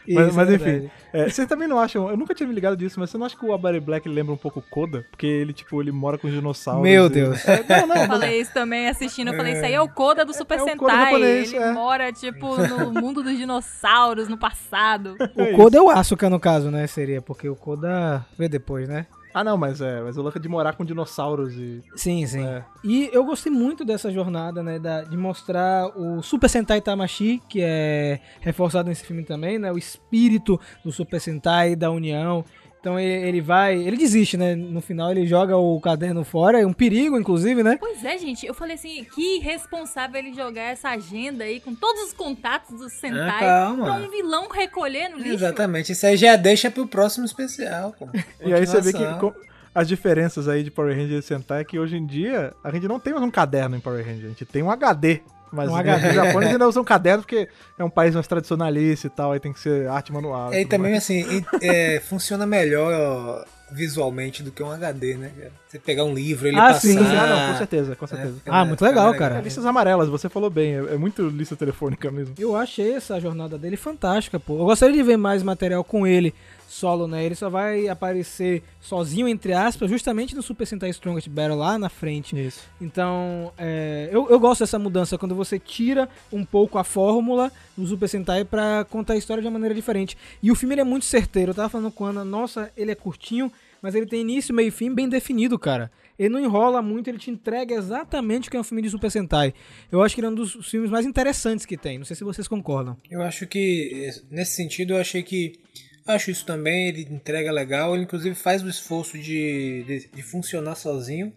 [0.07, 2.99] Mas, mas é enfim, é, vocês também não acham, eu nunca tinha me ligado disso,
[2.99, 5.05] mas você não acha que o Abari Black lembra um pouco o Koda?
[5.09, 6.83] Porque ele, tipo, ele mora com os dinossauros.
[6.83, 7.47] Meu e- Deus.
[7.47, 9.29] É, não, não, Eu falei isso também assistindo.
[9.29, 11.05] Eu falei, isso aí é o Koda do Super é o Koda Sentai.
[11.05, 11.71] japonês, Ele é.
[11.71, 15.15] mora, tipo, no mundo dos dinossauros, no passado.
[15.35, 16.85] O Koda é o Asuka, no caso, né?
[16.87, 19.05] Seria, porque o Koda veio depois, né?
[19.33, 21.81] Ah, não, mas é, mas o lance de morar com dinossauros e.
[21.95, 22.45] Sim, sim.
[22.45, 22.63] É.
[22.83, 24.77] E eu gostei muito dessa jornada, né?
[24.77, 29.71] da- de mostrar o Super Sentai Tamashi, que é reforçado nesse filme também, né?
[29.71, 32.45] O espírito do Super Sentai, da união.
[32.83, 33.77] Então ele, ele vai.
[33.77, 34.55] Ele desiste, né?
[34.55, 37.77] No final ele joga o caderno fora, é um perigo, inclusive, né?
[37.79, 38.45] Pois é, gente.
[38.45, 42.89] Eu falei assim, que irresponsável ele jogar essa agenda aí com todos os contatos do
[42.89, 43.85] Sentai Ah, calma.
[43.85, 45.29] pra um vilão recolher no lixo.
[45.33, 48.09] Exatamente, isso aí já deixa pro próximo especial, pô.
[48.45, 49.31] E aí você vê que Continuação.
[49.31, 49.35] co-
[49.73, 52.85] as diferenças aí de Power Ranger e Sentai é que hoje em dia a gente
[52.85, 55.21] não tem mais um caderno em Power Ranger, a gente tem um HD.
[55.55, 56.09] Mas Um né, HD.
[56.09, 59.53] os japoneses ainda usam caderno porque é um país mais tradicionalista e tal, aí tem
[59.53, 60.51] que ser arte manual.
[60.51, 61.03] É, e também, mais.
[61.03, 65.31] assim, e- é, funciona melhor visualmente do que um HD, né?
[65.37, 65.51] cara?
[65.67, 66.79] Você pegar um livro, ele Ah, passar...
[66.81, 67.15] sim, sim.
[67.15, 68.33] Ah, não, com certeza, com É, certeza.
[68.35, 69.37] fica- Ah, muito legal, cara.
[69.39, 72.35] É, listas amarelas, você falou bem, é, é muito lista telefônica mesmo.
[72.37, 74.59] Eu achei essa jornada dele fantástica, pô.
[74.59, 76.33] Eu gostaria de ver mais material com ele
[76.67, 77.23] solo, né?
[77.23, 81.89] Ele só vai aparecer sozinho, entre aspas, justamente no Super Sentai Strongest Battle lá na
[81.89, 82.39] frente.
[82.39, 82.61] Isso.
[82.81, 87.85] Então, é, eu, eu gosto dessa mudança, quando você tira um pouco a fórmula do
[87.87, 90.17] Super Sentai pra contar a história de uma maneira diferente.
[90.41, 91.51] E o filme ele é muito certeiro.
[91.51, 94.69] Eu tava falando com a Ana, nossa, ele é curtinho, mas ele tem início, meio
[94.69, 95.91] e fim bem definido, cara.
[96.17, 99.09] Ele não enrola muito, ele te entrega exatamente o que é um filme de Super
[99.09, 99.53] Sentai.
[99.91, 101.97] Eu acho que ele é um dos filmes mais interessantes que tem.
[101.97, 102.95] Não sei se vocês concordam.
[103.09, 105.59] Eu acho que, eh, nesse sentido, eu achei que.
[106.05, 110.75] Acho isso também, ele entrega legal, ele inclusive faz o esforço de, de, de funcionar
[110.75, 111.33] sozinho,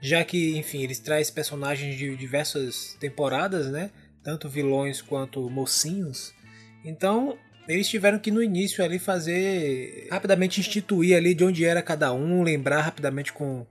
[0.00, 3.90] já que, enfim, ele traz personagens de diversas temporadas, né?
[4.22, 6.34] Tanto vilões quanto mocinhos.
[6.84, 10.08] Então, eles tiveram que no início ali fazer.
[10.10, 13.66] rapidamente instituir ali de onde era cada um, lembrar rapidamente com,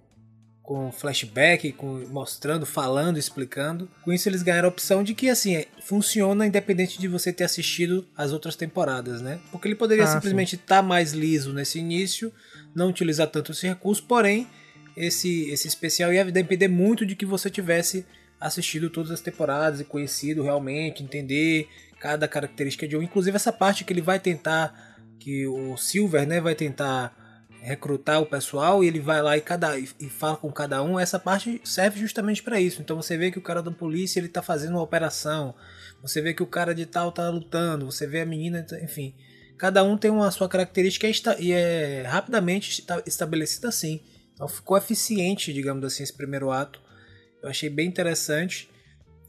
[0.67, 3.89] com flashback, com, mostrando, falando, explicando.
[4.03, 7.45] Com isso eles ganharam a opção de que assim, é, funciona independente de você ter
[7.45, 9.39] assistido as outras temporadas, né?
[9.49, 12.33] Porque ele poderia Ah, simplesmente estar mais liso nesse início,
[12.75, 14.45] não utilizar tanto esse recurso, porém
[14.97, 18.05] esse, esse especial ia depender muito de que você tivesse
[18.37, 23.01] assistido todas as temporadas e conhecido realmente, entender cada característica de um.
[23.01, 27.16] Inclusive essa parte que ele vai tentar, que o Silver, né, vai tentar
[27.67, 30.97] recrutar o pessoal e ele vai lá e, cada, e e fala com cada um,
[30.97, 32.81] essa parte serve justamente para isso.
[32.81, 35.53] Então você vê que o cara da polícia ele tá fazendo uma operação,
[36.01, 39.13] você vê que o cara de tal tá lutando, você vê a menina, enfim.
[39.57, 44.01] Cada um tem uma sua característica e e é rapidamente esta- estabelecida assim.
[44.33, 46.79] Então ficou eficiente, digamos assim, esse primeiro ato.
[47.41, 48.69] Eu achei bem interessante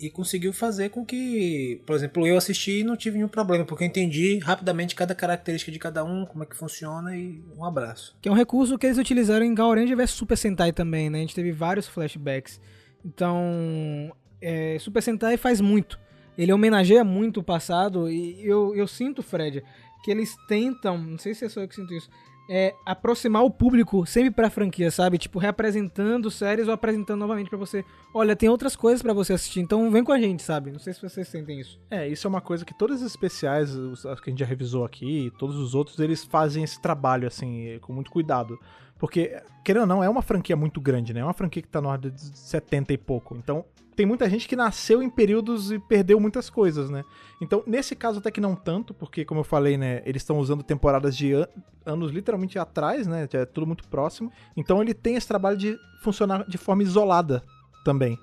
[0.01, 3.83] e conseguiu fazer com que, por exemplo, eu assisti e não tive nenhum problema, porque
[3.83, 8.17] eu entendi rapidamente cada característica de cada um, como é que funciona e um abraço.
[8.21, 11.19] Que é um recurso que eles utilizaram em Gaurange vs Super Sentai também, né?
[11.19, 12.61] A gente teve vários flashbacks.
[13.05, 15.99] Então, é, Super Sentai faz muito.
[16.37, 19.65] Ele homenageia muito o passado e eu, eu sinto, Fred,
[20.05, 22.09] que eles tentam, não sei se é só eu que sinto isso,
[22.49, 25.19] é aproximar o público sempre pra franquia, sabe?
[25.19, 27.85] Tipo, reapresentando séries ou apresentando novamente pra você.
[28.15, 30.71] Olha, tem outras coisas pra você assistir, então vem com a gente, sabe?
[30.71, 31.79] Não sei se vocês sentem isso.
[31.91, 34.85] É, isso é uma coisa que todos os especiais, os que a gente já revisou
[34.85, 38.59] aqui, todos os outros, eles fazem esse trabalho, assim, com muito cuidado.
[38.99, 41.21] Porque, querendo ou não, é uma franquia muito grande, né?
[41.21, 43.37] É uma franquia que tá na ordem de 70 e pouco.
[43.37, 47.03] Então, tem muita gente que nasceu em períodos e perdeu muitas coisas, né?
[47.41, 50.63] Então, nesse caso até que não tanto, porque, como eu falei, né, eles estão usando
[50.63, 51.49] temporadas de an-
[51.87, 53.29] anos literalmente atrás, né?
[53.33, 54.33] É tudo muito próximo.
[54.57, 57.43] Então, ele tem esse trabalho de funcionar de forma isolada
[57.85, 58.19] também.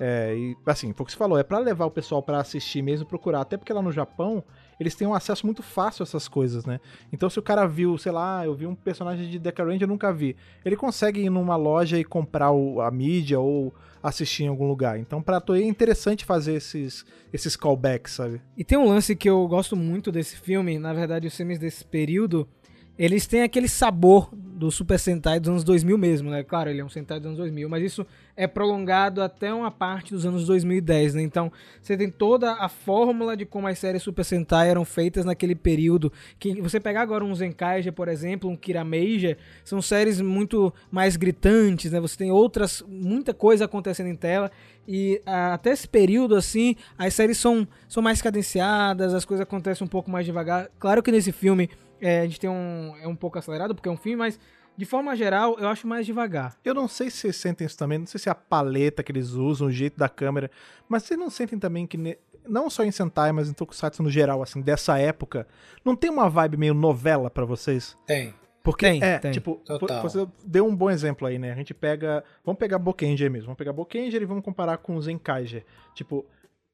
[0.00, 2.82] É, e assim, foi o que você falou, é pra levar o pessoal pra assistir
[2.82, 4.44] mesmo, procurar, até porque lá no Japão
[4.78, 6.80] eles têm um acesso muito fácil a essas coisas, né?
[7.12, 9.88] Então se o cara viu, sei lá, eu vi um personagem de Deca Ranger, eu
[9.88, 14.48] nunca vi, ele consegue ir numa loja e comprar o- a mídia ou assistir em
[14.48, 14.98] algum lugar.
[14.98, 18.40] Então pra Toei é interessante fazer esses, esses callbacks, sabe?
[18.56, 21.84] E tem um lance que eu gosto muito desse filme, na verdade, os filmes desse
[21.84, 22.48] período,
[22.98, 26.42] eles têm aquele sabor do Super Sentai dos anos 2000 mesmo, né?
[26.42, 28.04] Claro, ele é um Sentai dos anos 2000, mas isso
[28.36, 31.22] é prolongado até uma parte dos anos 2010, né?
[31.22, 35.54] Então, você tem toda a fórmula de como as séries Super Sentai eram feitas naquele
[35.54, 36.12] período.
[36.40, 41.92] Que você pegar agora um Zenkaija, por exemplo, um Kirameija, são séries muito mais gritantes,
[41.92, 42.00] né?
[42.00, 44.50] Você tem outras, muita coisa acontecendo em tela.
[44.88, 49.84] E ah, até esse período, assim, as séries são, são mais cadenciadas, as coisas acontecem
[49.84, 50.68] um pouco mais devagar.
[50.80, 52.94] Claro que nesse filme é, a gente tem um.
[53.00, 54.38] É um pouco acelerado, porque é um filme, mas
[54.76, 56.56] de forma geral, eu acho mais devagar.
[56.64, 59.10] Eu não sei se vocês sentem isso também, não sei se é a paleta que
[59.10, 60.50] eles usam, o jeito da câmera,
[60.88, 62.16] mas vocês não sentem também que ne-
[62.48, 65.46] não só em Sentai, mas em Tokusatsu no geral, assim, dessa época,
[65.84, 67.96] não tem uma vibe meio novela pra vocês?
[68.06, 68.32] Tem.
[68.62, 69.32] Porque Tem, é, tem.
[69.32, 70.02] tipo, Total.
[70.02, 71.52] você deu um bom exemplo aí, né?
[71.52, 75.00] A gente pega, vamos pegar Bokenger mesmo, vamos pegar Bokenger e vamos comparar com o
[75.02, 75.64] Zenkaiger.
[75.94, 76.24] Tipo,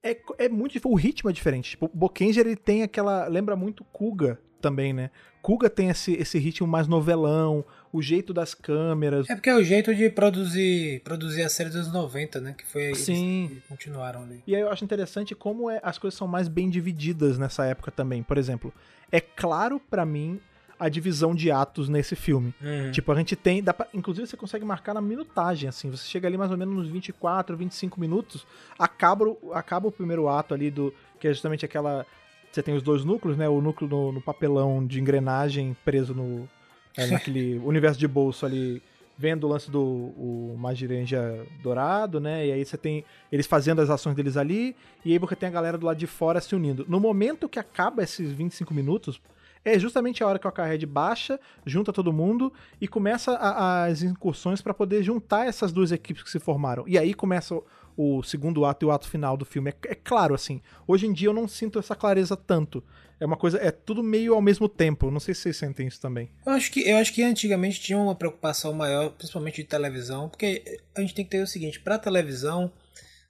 [0.05, 1.71] é, é muito o ritmo é diferente.
[1.71, 1.91] Tipo,
[2.21, 5.11] ele tem aquela, lembra muito Kuga também, né?
[5.43, 9.29] Kuga tem esse, esse ritmo mais novelão, o jeito das câmeras.
[9.29, 12.55] É porque é o jeito de produzir, produzir a série dos 90, né?
[12.57, 13.49] Que foi eles Sim.
[13.49, 14.43] que continuaram ali.
[14.47, 17.91] E aí eu acho interessante como é, as coisas são mais bem divididas nessa época
[17.91, 18.23] também.
[18.23, 18.73] Por exemplo,
[19.11, 20.41] é claro pra mim
[20.85, 22.55] a divisão de atos nesse filme.
[22.61, 22.91] Uhum.
[22.91, 23.63] Tipo, a gente tem.
[23.63, 25.91] Dá pra- inclusive, você consegue marcar na minutagem, assim.
[25.91, 28.47] Você chega ali mais ou menos nos 24, 25 minutos,
[28.79, 30.93] acaba, o- acaba o primeiro ato ali do.
[31.19, 32.05] Que é justamente aquela.
[32.53, 33.49] Você tem os dois núcleos, né?
[33.49, 36.49] O núcleo no, no papelão de engrenagem preso no.
[36.97, 38.83] é, naquele universo de bolso ali.
[39.17, 42.49] Vendo o lance do o Magirenja dourado, né?
[42.49, 45.53] E aí você tem eles fazendo as ações deles ali, e aí você tem a
[45.53, 46.85] galera do lado de fora se unindo.
[46.89, 49.21] No momento que acaba esses 25 minutos,
[49.65, 54.03] é justamente a hora que o Akarhead baixa, junta todo mundo e começa a- as
[54.03, 56.85] incursões pra poder juntar essas duas equipes que se formaram.
[56.87, 57.65] E aí começa o,
[57.97, 59.71] o segundo ato e o ato final do filme.
[59.71, 62.83] É, é claro, assim, hoje em dia eu não sinto essa clareza tanto.
[63.21, 65.11] É uma coisa, é tudo meio ao mesmo tempo.
[65.11, 66.31] Não sei se vocês sentem isso também.
[66.45, 70.81] Eu acho que eu acho que antigamente tinha uma preocupação maior, principalmente de televisão, porque
[70.95, 72.71] a gente tem que ter o seguinte, para televisão,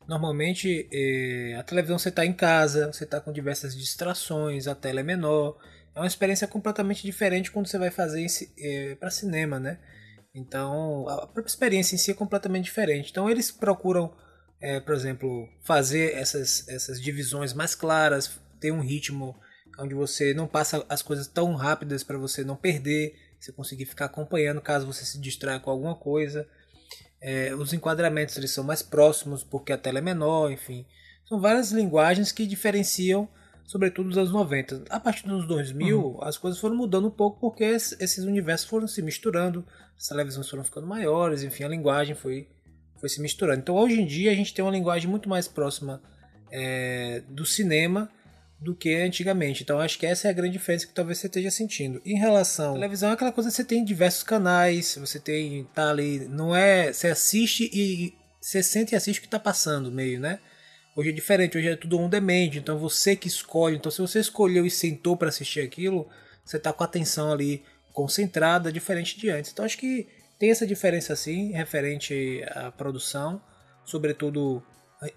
[0.08, 5.00] normalmente eh, a televisão você está em casa, você está com diversas distrações, a tela
[5.00, 5.56] é menor,
[5.94, 8.26] é uma experiência completamente diferente quando você vai fazer
[8.98, 9.78] para cinema, né?
[10.34, 13.10] Então a própria experiência em si é completamente diferente.
[13.10, 14.12] Então eles procuram,
[14.60, 19.38] eh, por exemplo, fazer essas essas divisões mais claras, ter um ritmo
[19.78, 24.06] onde você não passa as coisas tão rápidas para você não perder, você conseguir ficar
[24.06, 26.48] acompanhando caso você se distraia com alguma coisa.
[27.20, 30.86] É, os enquadramentos eles são mais próximos porque a tela é menor, enfim.
[31.26, 33.28] São várias linguagens que diferenciam,
[33.66, 34.84] sobretudo dos anos 90.
[34.90, 38.86] A partir dos 2000, as coisas foram mudando um pouco porque es- esses universos foram
[38.86, 39.64] se misturando,
[39.98, 42.48] as televisões foram ficando maiores, enfim, a linguagem foi,
[43.00, 43.60] foi se misturando.
[43.60, 46.02] Então hoje em dia a gente tem uma linguagem muito mais próxima
[46.50, 48.10] é, do cinema
[48.60, 49.62] do que antigamente.
[49.62, 52.00] Então acho que essa é a grande diferença que talvez você esteja sentindo.
[52.04, 55.90] Em relação à televisão, é aquela coisa que você tem diversos canais, você tem tá
[55.90, 60.18] ali, não é, você assiste e você sente e assiste o que está passando meio,
[60.20, 60.38] né?
[60.96, 63.76] Hoje é diferente, hoje é tudo on demand, então você que escolhe.
[63.76, 66.08] Então se você escolheu e sentou para assistir aquilo,
[66.44, 69.50] você tá com a atenção ali concentrada, diferente de antes.
[69.50, 70.06] Então acho que
[70.38, 73.42] tem essa diferença assim, referente à produção,
[73.84, 74.62] sobretudo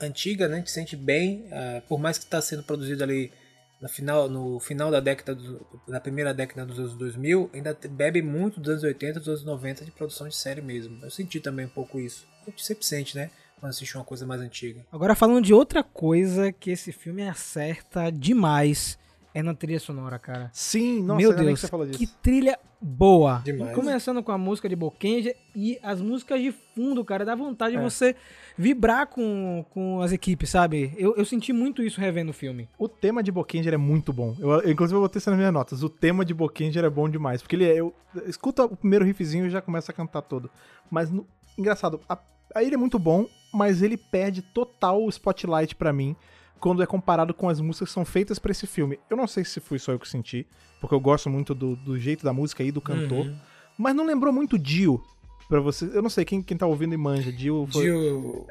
[0.02, 0.56] antiga, né?
[0.56, 3.32] A gente sente bem, ah, por mais que está sendo produzido ali
[3.80, 8.24] no final, no final da década, do, na primeira década dos anos 2000, ainda bebe
[8.24, 11.04] muito dos anos 80, dos anos 90 de produção de série mesmo.
[11.04, 12.26] Eu senti também um pouco isso.
[12.42, 13.30] A gente sempre sente, né?
[13.60, 14.86] Quando assiste uma coisa mais antiga.
[14.92, 18.98] Agora falando de outra coisa que esse filme acerta demais
[19.34, 20.50] é na trilha sonora, cara.
[20.54, 22.00] Sim, nossa, Meu Deus, que você falou disso.
[22.00, 23.42] que trilha boa.
[23.44, 23.76] Demais.
[23.76, 27.78] Começando com a música de Bokenja e as músicas de fundo, cara, dá vontade É.
[27.78, 28.16] de você
[28.58, 30.94] vibrar com, com as equipes, sabe?
[30.98, 32.68] Eu, eu senti muito isso revendo o filme.
[32.78, 34.36] O tema de Bokenger é muito bom.
[34.40, 35.84] Eu, eu, inclusive, eu botei isso nas minhas notas.
[35.84, 37.42] O tema de Bokenger é bom demais.
[37.42, 37.76] Porque ele é.
[37.80, 37.94] Eu,
[38.28, 40.50] escuta o primeiro riffzinho e já começa a cantar todo.
[40.90, 42.18] Mas, no- engraçado, a,
[42.56, 46.16] a- ele é muito bom, mas ele perde total o spotlight pra mim
[46.60, 49.00] quando é comparado com as músicas que são feitas pra esse filme.
[49.10, 50.46] Eu não sei se fui só eu que senti,
[50.82, 53.26] porque eu gosto muito do, do jeito da música e do cantor.
[53.28, 53.38] Uhum.
[53.78, 55.02] Mas não lembrou muito Dio
[55.48, 55.86] pra você.
[55.94, 57.32] Eu não sei quem, quem tá ouvindo e manja.
[57.32, 57.84] Dio foi.
[57.86, 58.46] Dio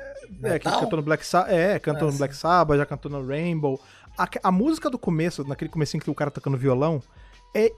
[0.45, 0.81] É, que Metal?
[0.81, 1.51] cantou no Black Sabbath.
[1.53, 2.19] É, cantou Ah, no.
[2.19, 3.81] Black Sabbath, já cantou no Rainbow.
[4.17, 7.03] A, a música do começo, naquele comecinho que o cara tocando violão,
[7.53, 7.73] é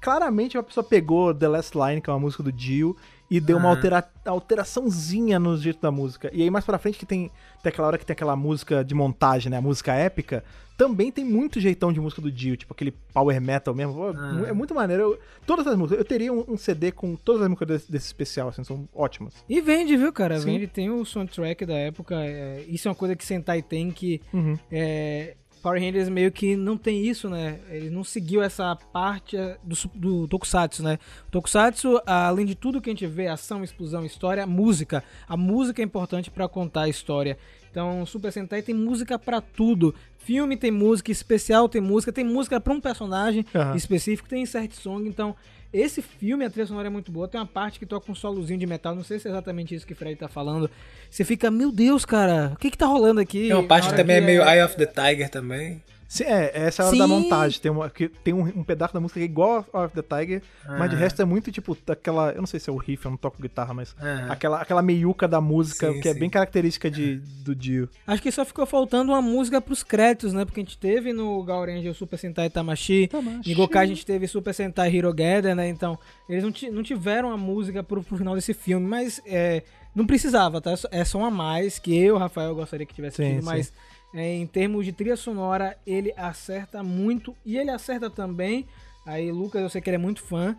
[0.00, 2.96] claramente uma pessoa pegou The Last Line, que é uma música do Dio,
[3.30, 3.72] e deu uma Ah.
[3.72, 6.30] altera, alteraçãozinha no jeito da música.
[6.32, 7.30] E aí mais pra frente que tem,
[7.62, 10.44] tem aquela hora que tem aquela música de montagem, né, a música épica,
[10.76, 14.04] também tem muito jeitão de música do Dio, tipo aquele power metal mesmo.
[14.08, 14.44] Ah.
[14.48, 15.02] É muito maneiro.
[15.02, 18.06] Eu- todas as músicas, eu teria um, um CD com todas as músicas desse, desse
[18.06, 19.34] especial, assim, são ótimas.
[19.48, 20.38] E vende, viu, cara?
[20.38, 20.46] Sim.
[20.46, 22.16] Vende, tem o soundtrack da época.
[22.16, 24.20] é, isso é uma coisa que Sentai tem que.
[24.32, 24.58] Uhum.
[24.70, 27.58] é, Power Rangers meio que não tem isso, né?
[27.70, 30.98] Ele não seguiu essa parte é, do, do Tokusatsu, né?
[31.26, 35.02] O Tokusatsu, além de tudo que a gente vê, ação, explosão, história, música.
[35.26, 37.38] A música é importante pra contar a história.
[37.70, 39.94] Então, o Super Sentai tem música pra tudo.
[40.18, 43.74] Filme tem música, especial tem música, tem música pra um personagem Aham.
[43.74, 45.08] específico, tem insert song.
[45.08, 45.34] Então,
[45.74, 47.26] esse filme, a trilha sonora é muito boa.
[47.26, 49.84] Tem uma parte que toca um solozinho de metal, não sei se é exatamente isso
[49.84, 50.70] que o Fred tá falando.
[51.10, 53.48] Você fica, meu Deus, cara, o que que tá rolando aqui?
[53.48, 55.82] Tem uma parte que também é meio Eye of the Tiger também.
[56.08, 57.10] Sim, é, essa é a hora da Sim.
[57.10, 57.60] montagem.
[57.60, 60.02] Tem, uma, que, tem um, um pedaço da música que é igual a of the
[60.02, 61.02] Tiger, mas de Aham.
[61.02, 62.30] resto é muito tipo daquela.
[62.30, 63.94] Eu não sei se é o riff, eu não toco guitarra, mas.
[64.00, 64.30] Aham.
[64.30, 67.88] Aquela, aquela meiuca da música Sim, que é bem característica de, do Dio.
[68.06, 70.44] Acho que só ficou faltando uma música pros créditos, né?
[70.44, 73.10] Porque a gente teve no Gaurenji o Super Sentai Tamashi,
[73.46, 75.68] em Gokai a gente teve Super Sentai Hirogether, né?
[75.68, 75.98] Então,
[76.28, 79.62] eles não, não tiveram a música pro, pro final desse filme, mas é,
[79.94, 80.74] não precisava, tá?
[80.90, 83.93] É só uma a mais que eu, Rafael, gostaria que tivesse Sim, tido, mas é,
[84.22, 88.66] em termos de trilha sonora, ele acerta muito e ele acerta também.
[89.06, 90.56] Aí, Lucas, eu sei que ele é muito fã.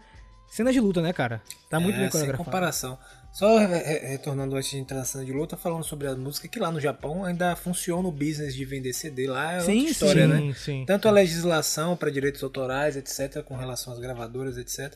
[0.48, 1.42] Cenas de luta, né, cara?
[1.70, 2.46] Tá muito é, bem sem coreografado.
[2.46, 3.00] comparação.
[3.34, 6.48] Só re- re- retornando antes de entrar na cena de luta, falando sobre a música,
[6.48, 9.92] que lá no Japão ainda funciona o business de vender CD lá, é Sim, outra
[9.92, 10.34] história, sim.
[10.34, 10.40] né?
[10.40, 10.86] Sim, sim.
[10.86, 14.94] Tanto a legislação para direitos autorais, etc., com relação às gravadoras, etc.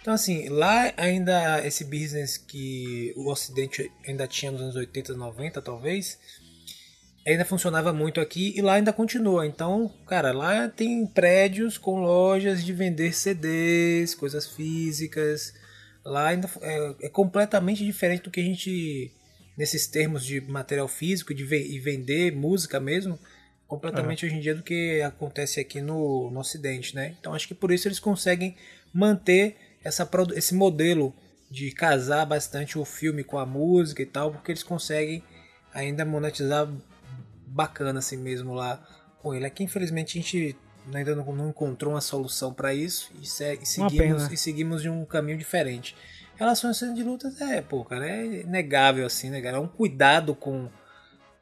[0.00, 5.62] Então, assim, lá ainda esse business que o Ocidente ainda tinha nos anos 80, 90,
[5.62, 6.18] talvez,
[7.32, 9.46] ainda funcionava muito aqui e lá ainda continua.
[9.46, 15.52] Então, cara, lá tem prédios com lojas de vender CDs, coisas físicas.
[16.04, 19.12] Lá ainda é, é completamente diferente do que a gente,
[19.56, 23.18] nesses termos de material físico de e vender música mesmo,
[23.66, 27.14] completamente hoje em dia do que acontece aqui no, no Ocidente, né?
[27.20, 28.56] Então acho que por isso eles conseguem
[28.92, 31.14] manter essa, esse modelo
[31.50, 35.22] de casar bastante o filme com a música e tal, porque eles conseguem
[35.72, 36.68] ainda monetizar
[37.48, 38.80] bacana assim mesmo lá
[39.20, 39.46] com ele.
[39.46, 40.56] Aqui infelizmente a gente
[40.94, 44.88] ainda não, não encontrou uma solução para isso e, se- e seguimos, e seguimos de
[44.88, 45.94] um caminho diferente.
[46.34, 49.56] Em relação à cena de lutas, é, pô, cara, é inegável assim, né, cara?
[49.56, 50.68] É um cuidado com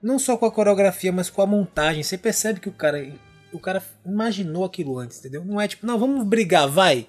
[0.03, 2.03] não só com a coreografia, mas com a montagem.
[2.03, 3.07] Você percebe que o cara
[3.53, 5.43] o cara imaginou aquilo antes, entendeu?
[5.45, 7.07] Não é tipo, não, vamos brigar, vai.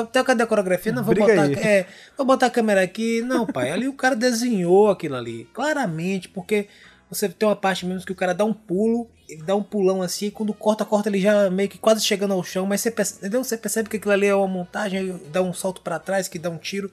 [0.00, 0.92] Até cadê a coreografia?
[0.92, 1.86] Não, vou Briga botar, é,
[2.16, 3.20] vou botar a câmera aqui.
[3.22, 6.68] Não, pai, ali o cara desenhou aquilo ali, claramente, porque
[7.10, 10.00] você tem uma parte mesmo que o cara dá um pulo, ele dá um pulão
[10.02, 12.90] assim, e quando corta, corta ele já meio que quase chegando ao chão, mas você
[12.90, 13.44] percebe, entendeu?
[13.44, 16.48] Você percebe que aquilo ali é uma montagem, dá um salto pra trás, que dá
[16.50, 16.90] um tiro.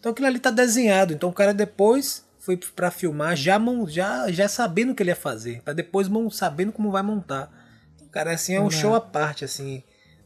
[0.00, 1.12] Então aquilo ali tá desenhado.
[1.12, 5.16] Então o cara depois foi pra filmar já, já, já sabendo o que ele ia
[5.16, 7.52] fazer, Pra depois mon- sabendo como vai montar.
[7.96, 9.82] Então, cara, assim é um show à parte, assim,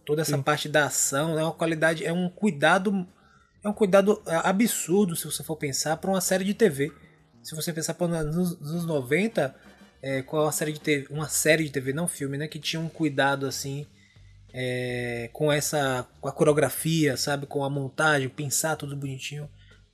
[0.06, 3.06] toda essa parte da ação, é uma qualidade, é um cuidado,
[3.64, 6.92] é um cuidado é, absurdo se você for pensar para uma série de TV.
[7.42, 9.54] Se você pensar pô, nos, nos anos 90,
[10.00, 12.80] é, com a série de TV, uma série de TV, não filme, né, que tinha
[12.80, 13.86] um cuidado assim
[14.52, 19.48] é, com essa com a coreografia, sabe, com a montagem, pensar tudo bonitinho.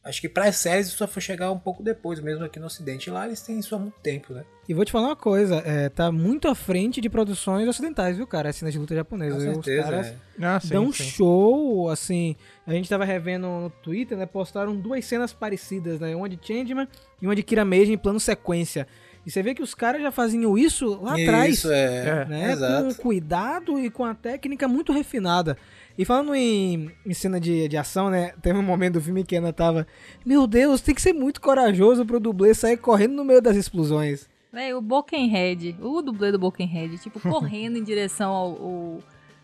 [0.08, 2.64] Acho que para as séries isso só foi chegar um pouco depois, mesmo aqui no
[2.64, 3.10] Ocidente.
[3.10, 4.42] Lá eles têm isso há muito tempo, né?
[4.66, 8.26] E vou te falar uma coisa, é, tá muito à frente de produções ocidentais, viu,
[8.26, 8.48] cara?
[8.48, 9.44] As cenas de luta japonesas.
[9.44, 9.58] Com viu?
[9.58, 9.82] Os certeza.
[9.82, 10.16] caras é.
[10.40, 12.36] Ah, sim, dão um show, assim.
[12.66, 14.24] A gente tava revendo no Twitter, né?
[14.24, 16.16] Postaram duas cenas parecidas, né?
[16.16, 16.88] Uma de Changeman
[17.20, 18.86] e uma de Kira Meiji em plano sequência.
[19.26, 21.58] E você vê que os caras já faziam isso lá atrás.
[21.58, 22.46] Isso é, né?
[22.46, 22.94] Com exato.
[23.02, 25.58] cuidado e com a técnica muito refinada.
[25.98, 28.32] E falando em, em cena de, de ação, né?
[28.40, 29.84] Teve um momento do filme que a Ana tava.
[30.24, 34.28] Meu Deus, tem que ser muito corajoso pro dublê sair correndo no meio das explosões.
[34.52, 38.98] Véi, o Bokenhead, o dublê do Bokenhead, tipo, correndo em direção ao, ao,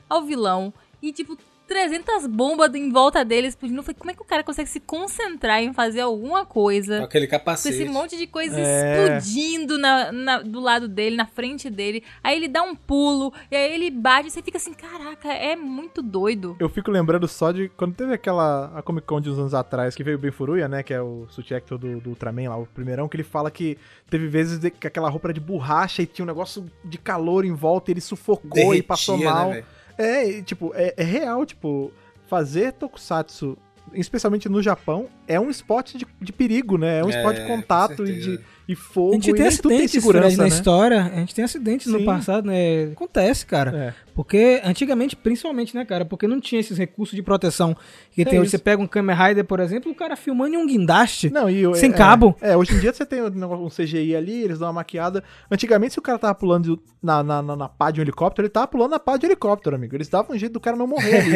[0.08, 0.72] ao vilão.
[1.02, 1.36] E, tipo,
[1.66, 3.80] 300 bombas em volta dele explodindo.
[3.80, 6.98] Eu falei, como é que o cara consegue se concentrar em fazer alguma coisa?
[6.98, 7.74] Com aquele Com capacete.
[7.74, 9.18] esse monte de coisa É.
[9.18, 12.02] explodindo na, na- do lado dele, na frente dele.
[12.22, 15.56] Aí ele dá um pulo, e aí ele bate, e você fica assim, caraca, é
[15.56, 16.56] muito doido.
[16.60, 19.94] Eu fico lembrando só de quando teve aquela a Comic Con de uns anos atrás,
[19.94, 22.56] que veio o Ben Furuya, né, que é o suit actor do, do Ultraman lá,
[22.56, 23.78] o primeirão, que ele fala que
[24.10, 27.44] teve vezes de- que aquela roupa era de borracha e tinha um negócio de calor
[27.44, 29.50] em volta, e ele sufocou e Derretia, passou né, mal.
[29.50, 29.66] velho?
[29.98, 31.92] É, e, tipo, é, é real, tipo,
[32.26, 33.56] fazer tokusatsu,
[33.92, 37.00] especialmente no Japão, é um esporte de, de perigo, né?
[37.00, 39.56] É um É, esporte de contato e, de, e fogo, A gente e tem nem
[39.56, 40.48] tudo tem acidentes segurança, Fred, na né?
[40.48, 41.02] história.
[41.04, 42.04] A gente tem acidentes no Sim.
[42.04, 42.84] passado, né?
[42.92, 43.94] Acontece, cara.
[44.14, 46.04] Porque antigamente, principalmente, né, cara?
[46.04, 47.76] Porque não tinha esses recursos de proteção
[48.12, 48.50] que É tem hoje.
[48.50, 51.30] Você pega um Kamen Rider, por exemplo, o cara filmando em um guindaste.
[51.30, 52.36] Não, e, Sem é, cabo.
[52.40, 55.24] É, hoje em dia você tem um CGI ali, eles dão uma maquiada.
[55.50, 58.52] Antigamente, se o cara tava pulando na, na, na, na pá de um helicóptero, ele
[58.52, 59.96] tava pulando na pá de um helicóptero, amigo.
[59.96, 61.34] Eles davam um jeito do cara não morrer ali.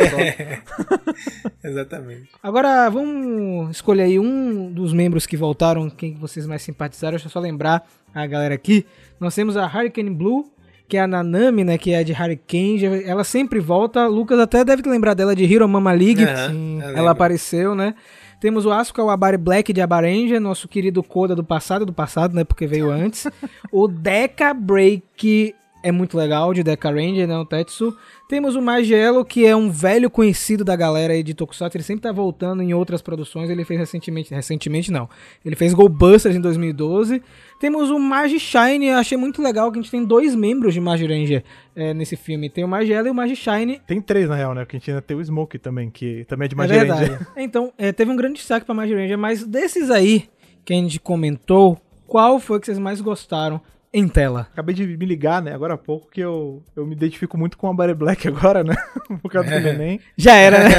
[1.64, 2.28] Exatamente.
[2.40, 7.16] Agora, vamos escolher aí um dos membros que voltaram, quem que vocês mais simpatizaram.
[7.16, 8.86] Deixa eu só lembrar a galera aqui.
[9.18, 10.50] Nós temos a Hurricane Blue,
[10.88, 11.76] que é a Nanami, né?
[11.78, 12.78] Que é de Hurricane.
[12.78, 14.06] Já- Ela sempre volta.
[14.06, 16.24] Lucas até deve lembrar dela de Hero Mama League.
[16.24, 16.78] Aham, sim.
[16.82, 17.94] Ela apareceu, né?
[18.40, 22.44] Temos o Asuka Wabari Black de Abaranger, nosso querido Koda do passado, do passado, né?
[22.44, 23.26] Porque veio antes.
[23.72, 27.96] o Deca Break é muito legal, de Deca Ranger, né, o Tetsu.
[28.28, 32.02] Temos o Magelo, que é um velho conhecido da galera aí de Tokusatsu, ele sempre
[32.02, 35.08] tá voltando em outras produções, ele fez recentemente, recentemente não,
[35.42, 37.22] ele fez Goldbusters em 2012.
[37.58, 40.80] Temos o Magi Shine, eu achei muito legal que a gente tem dois membros de
[40.80, 41.42] Magi Ranger
[41.74, 43.80] é, nesse filme, tem o Magelo e o Magi Shine.
[43.86, 44.60] Tem três, na real, né?
[44.62, 47.04] Porque a gente ainda tem o Smoke também, que também é de É Magia verdade.
[47.10, 47.26] Ranger.
[47.38, 50.28] Então, é, teve um grande destaque pra Magi Ranger, mas desses aí
[50.66, 53.58] que a gente comentou, qual foi que vocês mais gostaram
[53.92, 54.48] em tela?
[54.52, 57.68] Acabei de me ligar, né, agora há pouco, que eu, eu me identifico muito com
[57.68, 58.74] a Barry Black agora, né?
[59.22, 59.98] Por causa do neném.
[60.16, 60.70] Já era, né?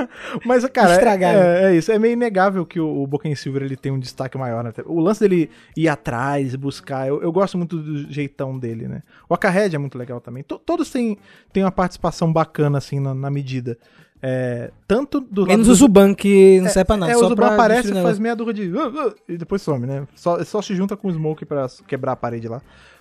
[0.44, 1.38] Mas, cara, Estragaram.
[1.40, 1.92] é, é isso.
[1.92, 4.64] É meio inegável que o, o Boken Silver ele tem um destaque maior.
[4.64, 4.72] Né?
[4.86, 9.02] O lance dele ir atrás, buscar, eu, eu gosto muito do jeitão dele, né?
[9.28, 10.42] O Akahed é muito legal também.
[10.42, 11.18] To- todos têm,
[11.52, 13.76] têm uma participação bacana, assim, na, na medida.
[14.20, 17.12] É, tanto do lado Menos do- o Zuban, que não serve pra nada.
[17.12, 18.68] é, só o Zuban aparece, faz meia dúzia de.
[18.72, 20.06] "Uh, uh", e depois some, né?
[20.14, 22.60] Só, só se junta com o Smoke pra quebrar a parede lá.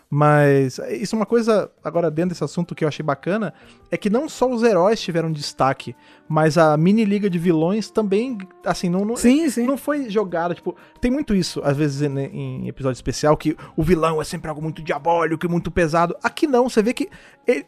[0.09, 3.53] Mas isso é uma coisa, agora dentro desse assunto que eu achei bacana,
[3.91, 5.93] é que não só os heróis tiveram destaque,
[6.29, 9.65] mas a mini liga de vilões também, assim, não, não, Sim, sim.
[9.65, 13.83] não foi jogada, tipo, tem muito isso, às vezes, né, em episódio especial, que o
[13.83, 16.15] vilão é sempre algo muito diabólico e muito pesado.
[16.23, 17.09] Aqui não, você vê que.
[17.45, 17.65] ele-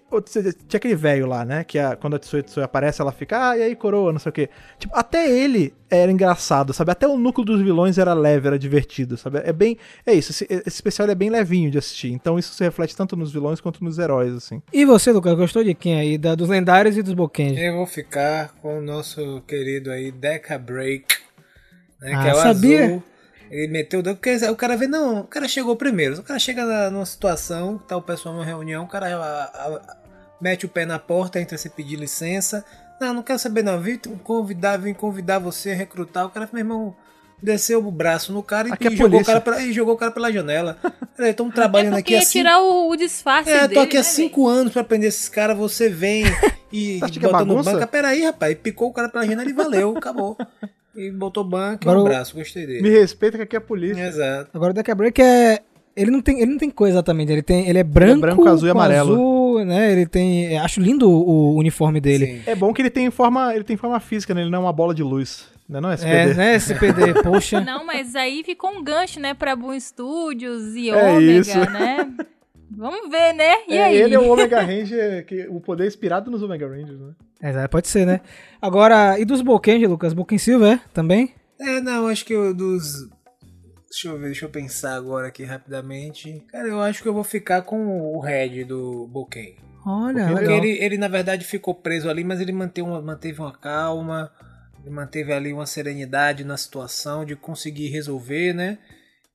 [0.68, 1.64] tinha aquele velho lá, né?
[1.64, 4.30] Que a- quando a Tsui Tsui aparece, ela fica, ah, e aí, coroa, não sei
[4.30, 4.50] o quê.
[4.78, 6.92] Tipo, até ele era engraçado, sabe?
[6.92, 9.40] Até o núcleo dos vilões era leve, era divertido, sabe?
[9.44, 9.78] É bem.
[10.06, 12.12] É isso, esse, esse especial é bem levinho de assistir.
[12.12, 14.62] Então isso se reflete tanto nos vilões quanto nos heróis, assim.
[14.72, 16.18] E você, Lucas, gostou de quem aí?
[16.18, 17.60] Da, dos lendários e dos Bokenji?
[17.60, 21.16] Eu vou ficar com o nosso querido aí, Deca Break.
[22.02, 22.86] Né, Ah, que é o sabia?
[22.86, 23.04] azul.
[23.50, 26.20] Ele meteu o dedo, porque o cara vê, não, o cara chegou primeiro.
[26.20, 29.98] O cara chega na, numa situação, tá o pessoal numa reunião, o cara a- a-
[30.40, 32.64] mete o pé na porta, entra você pedir licença.
[33.02, 36.26] Não, não quero saber não, vim convidar, vim convidar você a recrutar.
[36.26, 36.96] O cara, meu irmão,
[37.42, 39.94] desceu o braço no cara e, Aqui é e jogou, o cara pela, e jogou
[39.94, 40.78] o cara pela janela.
[41.16, 42.40] Peraí, estamos É trabalhando porque aqui assim.
[42.40, 45.30] tirar o, o disfarce É, dele, tô aqui há né, cinco anos pra aprender esses
[45.30, 46.24] caras, você vem
[46.72, 47.88] e é bota no banco.
[47.88, 50.38] Peraí, rapaz, picou o cara pela janela e valeu, acabou.
[50.96, 52.90] E botou banco e Agora um o- braço, gostei Me dele.
[53.00, 54.02] respeita que aqui é polícia.
[54.02, 54.50] Exato.
[54.54, 55.60] Agora o Deca Break é.
[55.96, 58.68] Ele não, tem, ele não tem cor exatamente, ele, tem, ele é branco, branco, azul
[58.70, 59.14] e amarelo.
[59.14, 59.92] azul, né?
[59.92, 60.58] Ele tem.
[60.58, 62.26] Acho lindo o, o uniforme dele.
[62.26, 62.42] Sim.
[62.46, 64.42] É bom que ele tem forma, ele tem forma física, né?
[64.42, 65.46] Ele não é uma bola de luz.
[65.70, 66.34] Não é É, SPD.
[66.34, 66.56] né?
[66.56, 67.62] SPD, poxa.
[67.62, 71.60] Não, mas aí ficou um gancho, né, pra Boom Studios e É Ômega, isso.
[71.60, 72.12] né?
[72.72, 73.56] Vamos ver, né?
[73.68, 73.98] E É, aí?
[73.98, 77.14] ele é o Omega Ranger, que, o poder é inspirado nos Omega Rangers, né?
[77.42, 78.22] É, pode ser, né?
[78.62, 80.14] Agora, e dos Bokenji, Lucas?
[80.14, 80.82] Boken Silver é?
[80.94, 81.34] também?
[81.60, 83.08] É, não, acho que eu dos.
[83.90, 86.44] Deixa eu ver, deixa eu pensar agora aqui rapidamente.
[86.52, 89.56] Cara, eu acho que eu vou ficar com o Red do Boken.
[89.86, 90.58] Olha, Porque Porque legal.
[90.66, 94.32] ele, ele, na verdade, ficou preso ali, mas ele manteve uma, manteve uma calma,
[94.82, 98.80] ele manteve ali uma serenidade na situação de conseguir resolver, né?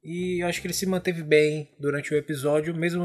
[0.03, 3.05] E eu acho que ele se manteve bem durante o episódio, mesmo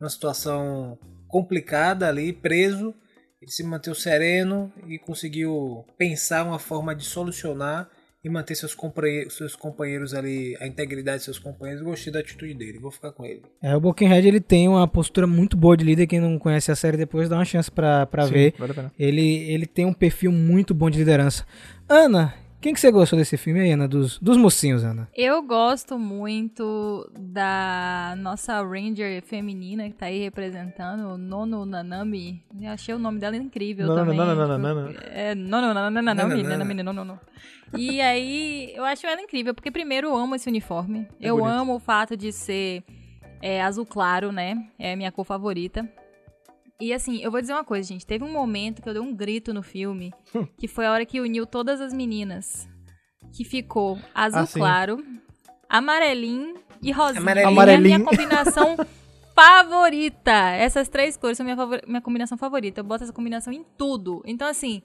[0.00, 0.98] numa situação
[1.28, 2.94] complicada ali, preso.
[3.40, 7.90] Ele se manteve sereno e conseguiu pensar uma forma de solucionar
[8.24, 11.84] e manter seus companheiros, seus companheiros ali, a integridade de seus companheiros.
[11.84, 13.42] Gostei da atitude dele, vou ficar com ele.
[13.60, 16.06] É, o Boken Red ele tem uma postura muito boa de líder.
[16.06, 18.54] Quem não conhece a série depois dá uma chance pra, pra Sim, ver.
[18.58, 18.92] Vale a pena.
[18.98, 21.44] Ele, ele tem um perfil muito bom de liderança.
[21.86, 23.86] Ana, quem que você gostou desse filme aí, Ana?
[23.86, 25.06] Dos, dos mocinhos, Ana.
[25.14, 32.42] Eu gosto muito da nossa Ranger feminina que tá aí representando, Nono Nanami.
[32.58, 34.16] Eu achei o nome dela incrível Nono também.
[34.16, 34.88] Nananana.
[34.88, 36.56] Tipo, É, Nono Nananami, Nananana.
[36.56, 37.20] Nanami, Nono.
[37.76, 41.06] E aí, eu acho ela incrível, porque primeiro eu amo esse uniforme.
[41.20, 41.52] É eu bonito.
[41.52, 42.84] amo o fato de ser
[43.42, 44.68] é, azul claro, né?
[44.78, 45.88] É a minha cor favorita.
[46.80, 48.06] E assim, eu vou dizer uma coisa, gente.
[48.06, 50.46] Teve um momento que eu dei um grito no filme, Hum.
[50.58, 52.68] que foi a hora que uniu todas as meninas.
[53.32, 55.04] Que ficou azul Ah, claro,
[55.68, 57.20] amarelinho e rosinha.
[57.20, 57.70] Amarelinho.
[57.70, 58.76] É a minha combinação
[59.34, 60.30] favorita.
[60.32, 62.80] Essas três cores são minha, favor- minha combinação favorita.
[62.80, 64.22] Eu boto essa combinação em tudo.
[64.26, 64.82] Então, assim,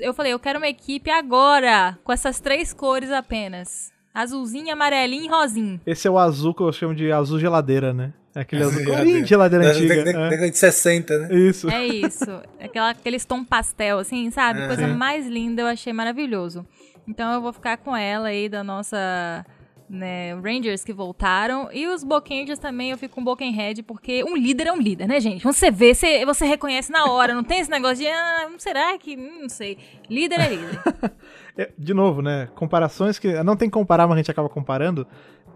[0.00, 3.92] eu falei, eu quero uma equipe agora, com essas três cores apenas.
[4.14, 5.80] Azulzinho, amarelinho e rosinho.
[5.86, 8.12] Esse é o azul que eu chamo de azul geladeira, né?
[8.34, 8.98] É aquele azul Geladeira.
[9.02, 9.94] clarinho de geladeira Da- antiga.
[9.94, 10.04] é.
[10.30, 11.34] Década de 60, né?
[11.34, 11.70] Isso.
[11.70, 12.42] É isso.
[12.60, 14.60] Aquela, aqueles tom pastel, assim, sabe?
[14.62, 14.66] É.
[14.66, 14.94] Coisa Sim.
[14.94, 16.66] mais linda, eu achei maravilhoso.
[17.08, 19.44] Então eu vou ficar com ela aí da nossa
[19.88, 21.68] né, Rangers que voltaram.
[21.72, 25.20] E os Bokenjas também, eu fico com Bokenhead, porque um líder é um líder, né,
[25.20, 25.44] gente?
[25.44, 29.16] Você vê, você, você reconhece na hora, não tem esse negócio de, ah, será que,
[29.16, 29.78] hum, não sei.
[30.08, 30.80] Líder é líder.
[31.58, 32.50] É, de novo, né?
[32.54, 33.42] Comparações que.
[33.42, 35.06] Não tem que comparar, mas a gente acaba comparando.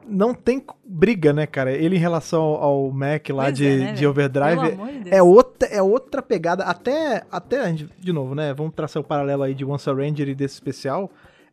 [0.09, 1.73] Não tem briga, né, cara?
[1.73, 4.07] Ele em relação ao, Mac lá Pois de, é, né, de?
[4.07, 4.77] Overdrive.
[5.05, 5.15] De.
[5.15, 6.65] É outra, é outra pegada.
[6.65, 8.55] Até, até a gente, de novo, né?
[8.55, 11.11] Vamos traçar o paralelo aí de Once a Ranger e desse especial.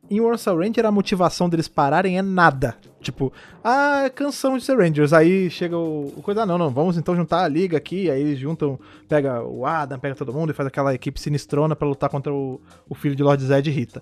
[0.09, 2.75] Em Once Ranger a motivação deles pararem é nada.
[3.01, 3.31] Tipo,
[3.63, 5.13] ah, é canção de ser Rangers.
[5.13, 8.09] Aí chega o, o coisa, ah, não, não, vamos então juntar a liga aqui.
[8.09, 11.87] Aí eles juntam, pega o Adam, pega todo mundo e faz aquela equipe sinistrona pra
[11.87, 14.01] lutar contra o, o filho de Lord Zed e Rita.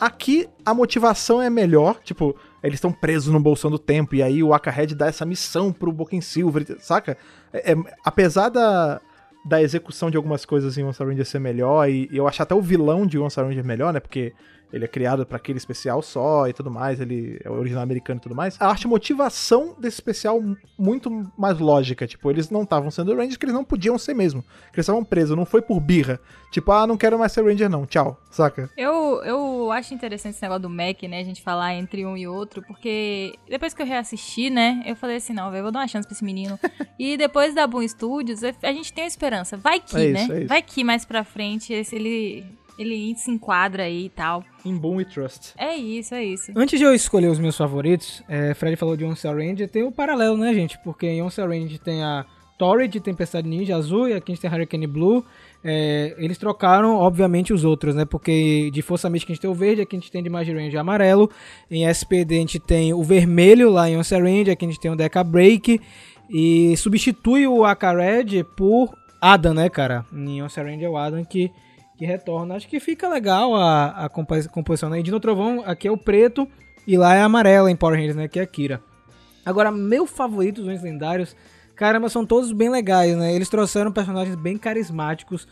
[0.00, 4.42] Aqui a motivação é melhor, tipo, eles estão presos no bolsão do tempo, e aí
[4.42, 7.16] o Akahead dá essa missão pro Boken Silver, saca?
[7.52, 9.00] É- é- apesar da,
[9.44, 12.54] da execução de algumas coisas em Once Ranger ser melhor, e, e eu acho até
[12.54, 14.00] o vilão de Once Ranger melhor, né?
[14.00, 14.32] Porque
[14.72, 18.22] ele é criado pra aquele especial só e tudo mais, ele é original americano e
[18.22, 18.56] tudo mais.
[18.60, 20.40] A motivação desse especial
[20.78, 22.06] muito mais lógica.
[22.06, 24.42] Tipo, eles não estavam sendo Rangers que eles não podiam ser mesmo.
[24.42, 26.18] Que eles estavam presos, não foi por birra.
[26.50, 28.70] Tipo, ah, não quero mais ser Ranger não, tchau, saca?
[28.76, 31.20] Eu, eu acho interessante esse negócio do Mac, né?
[31.20, 34.82] A gente falar entre um e outro, porque depois que eu reassisti, né?
[34.86, 36.58] Eu falei assim, não, velho, eu vou dar uma chance pra esse menino.
[36.98, 39.56] e depois da Boom Studios, a gente tem a esperança.
[39.56, 40.36] Vai que, É isso, né?
[40.36, 40.48] é isso.
[40.48, 42.44] Vai que mais pra frente ele,
[42.78, 44.44] ele se enquadra aí e tal.
[44.64, 45.54] Em Boom e Trust.
[45.56, 46.52] É isso, é isso.
[46.56, 49.92] Antes de eu escolher os meus favoritos, é, Fred falou de Once Ranger, tem o
[49.92, 50.78] paralelo, né, gente?
[50.84, 52.24] Porque em Once Ranger tem a
[52.62, 55.24] Torrid de Tempestade Ninja azul e aqui a gente tem Hurricane Blue.
[55.64, 58.04] É, eles trocaram, obviamente, os outros, né?
[58.04, 60.56] Porque de Força Mística a gente tem o verde, aqui a gente tem de Magic
[60.56, 61.28] Ranger amarelo.
[61.68, 64.92] Em SPD a gente tem o vermelho lá em Once Ranger, aqui a gente tem
[64.92, 65.80] o Deca Break.
[66.30, 70.06] E substitui o Akared por Adam, né, cara?
[70.12, 71.50] Em Once Ranger é o Adam que,
[71.96, 72.54] que retorna.
[72.56, 75.00] Acho que fica legal a, a compo- composição, né?
[75.00, 76.48] E Dino Trovão aqui é o preto
[76.86, 78.28] e lá é amarelo em Power Rangers, né?
[78.28, 78.80] Que é a Kira.
[79.44, 81.36] Agora, meu favorito dos Homens Lendários,
[81.74, 83.34] caramba, são todos bem legais, né?
[83.34, 85.46] Eles trouxeram personagens bem carismáticos.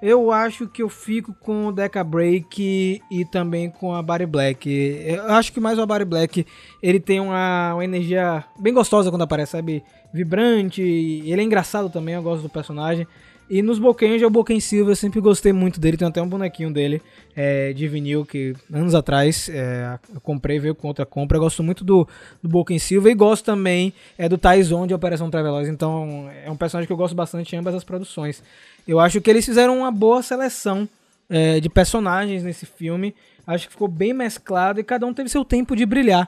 [0.00, 4.68] Eu acho que eu fico com o Deca Break e também com a Barry Black.
[5.06, 6.44] Eu acho que mais o Barry Black,
[6.82, 9.84] ele tem uma, uma energia bem gostosa quando aparece, sabe?
[10.12, 13.06] Vibrante, ele é engraçado também, eu gosto do personagem.
[13.52, 15.98] E nos Bokenja, o Boken Silva, eu sempre gostei muito dele.
[15.98, 17.02] Tem até um bonequinho dele
[17.36, 21.36] é, de vinil que anos atrás é, eu comprei, veio com outra compra.
[21.36, 22.08] Eu gosto muito do,
[22.42, 25.68] do Boken Silva e gosto também é, do Taizon de Operação Traveloz.
[25.68, 28.42] Então é um personagem que eu gosto bastante em ambas as produções.
[28.88, 30.88] Eu acho que eles fizeram uma boa seleção
[31.28, 33.14] é, de personagens nesse filme.
[33.46, 36.26] Acho que ficou bem mesclado e cada um teve seu tempo de brilhar.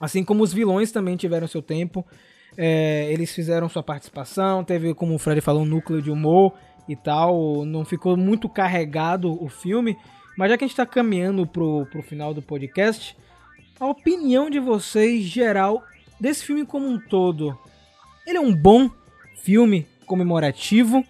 [0.00, 2.04] Assim como os vilões também tiveram seu tempo.
[2.56, 6.52] É, eles fizeram sua participação, teve, como o Fred falou, um núcleo de humor
[6.88, 7.64] e tal.
[7.64, 9.96] Não ficou muito carregado o filme.
[10.36, 13.16] Mas já que a gente está caminhando pro, pro final do podcast,
[13.78, 15.82] a opinião de vocês geral
[16.18, 17.58] desse filme como um todo.
[18.26, 18.90] Ele é um bom
[19.42, 21.04] filme comemorativo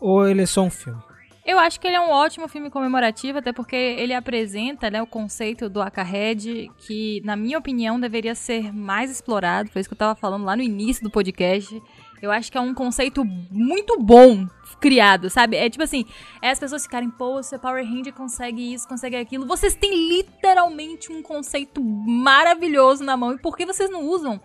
[0.00, 1.07] ou ele é só um filme?
[1.48, 5.06] Eu acho que ele é um ótimo filme comemorativo, até porque ele apresenta né, o
[5.06, 9.70] conceito do Akahed, que, na minha opinião, deveria ser mais explorado.
[9.70, 11.82] Foi isso que eu tava falando lá no início do podcast.
[12.20, 14.46] Eu acho que é um conceito muito bom
[14.78, 15.56] criado, sabe?
[15.56, 16.04] É tipo assim,
[16.42, 19.46] é as pessoas ficarem, pô, seu Power Ranger consegue isso, consegue aquilo.
[19.46, 23.32] Vocês têm literalmente um conceito maravilhoso na mão.
[23.32, 24.38] E por que vocês não usam?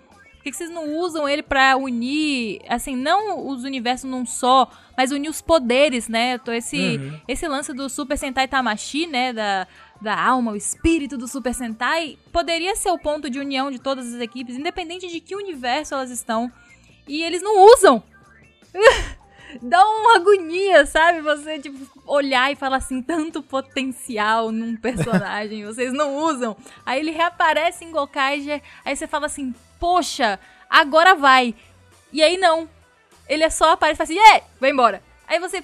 [0.44, 5.10] Por que vocês não usam ele pra unir, assim, não os universos num só, mas
[5.10, 6.34] unir os poderes, né?
[6.34, 9.32] Então, esse, esse lance do Super Sentai Tamashi, né?
[9.32, 9.66] Da,
[10.02, 14.14] da alma, o espírito do Super Sentai, poderia ser o ponto de união de todas
[14.14, 16.52] as equipes, independente de que universo elas estão.
[17.08, 18.04] E eles não usam.
[19.62, 21.22] Dá uma agonia, sabe?
[21.22, 26.58] Você, tipo, olhar e falar assim, tanto potencial num personagem, vocês não usam.
[26.86, 29.54] Aí ele reaparece em Gokaiger, aí você fala assim,
[29.84, 31.54] poxa, agora vai.
[32.14, 32.70] E aí não.
[33.28, 35.04] Ele é só aparece e fala assim, é, vai embora.
[35.28, 35.62] Aí você,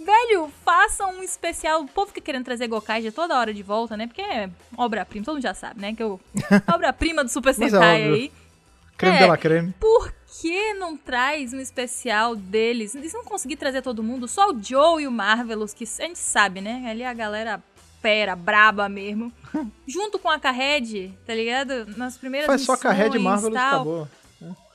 [0.00, 1.82] velho, faça um especial.
[1.82, 4.06] O povo fica querendo trazer Gokaiger toda hora de volta, né?
[4.06, 5.94] Porque é obra-prima, todo mundo já sabe, né?
[5.94, 6.18] Que é o
[6.72, 8.14] obra-prima do Super é Sentai óbvio.
[8.14, 8.32] aí.
[8.96, 9.18] Creme É.
[9.18, 9.74] de la creme.
[9.78, 12.94] Por que não traz um especial deles?
[12.94, 16.06] E se não conseguir trazer todo mundo, só o Joe e o Marvelous, que a
[16.06, 16.82] gente sabe, né?
[16.88, 17.62] Ali a galera
[18.06, 19.32] fera, braba mesmo.
[19.86, 21.86] Junto com a Carred, tá ligado?
[21.96, 24.08] Nas primeiras Faz só missões Carred Marvel e acabou.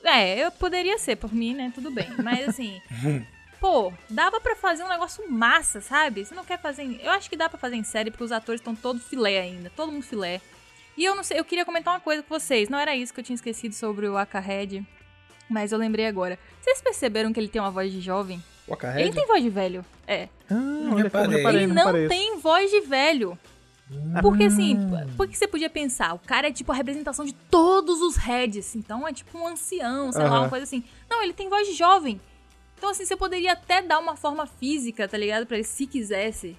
[0.04, 1.72] É, eu poderia ser, por mim, né?
[1.74, 2.08] Tudo bem.
[2.22, 2.78] Mas assim,
[3.58, 6.24] pô, dava pra fazer um negócio massa, sabe?
[6.26, 6.82] Você não quer fazer.
[6.82, 9.40] em- Eu acho que dá pra fazer em série, porque os atores estão todos filé
[9.40, 9.70] ainda.
[9.74, 10.40] Todo mundo filé.
[10.96, 12.68] E eu não sei, eu queria comentar uma coisa com vocês.
[12.68, 14.84] Não era isso que eu tinha esquecido sobre o Akahed,
[15.48, 16.38] mas eu lembrei agora.
[16.60, 18.42] Vocês perceberam que ele tem uma voz de jovem?
[19.00, 19.84] Ele tem voz de velho.
[20.06, 20.28] É.
[20.50, 21.28] Ah, olha, reparei.
[21.28, 23.38] não reparei, ele não não tem voz de velho.
[24.22, 24.76] Porque assim,
[25.16, 28.74] porque você podia pensar, o cara é tipo a representação de todos os heads.
[28.74, 30.40] Então é tipo um ancião, sei lá, Aham.
[30.40, 30.82] uma coisa assim.
[31.10, 32.20] Não, ele tem voz de jovem.
[32.78, 35.46] Então assim, você poderia até dar uma forma física, tá ligado?
[35.46, 36.56] Pra ele, se quisesse.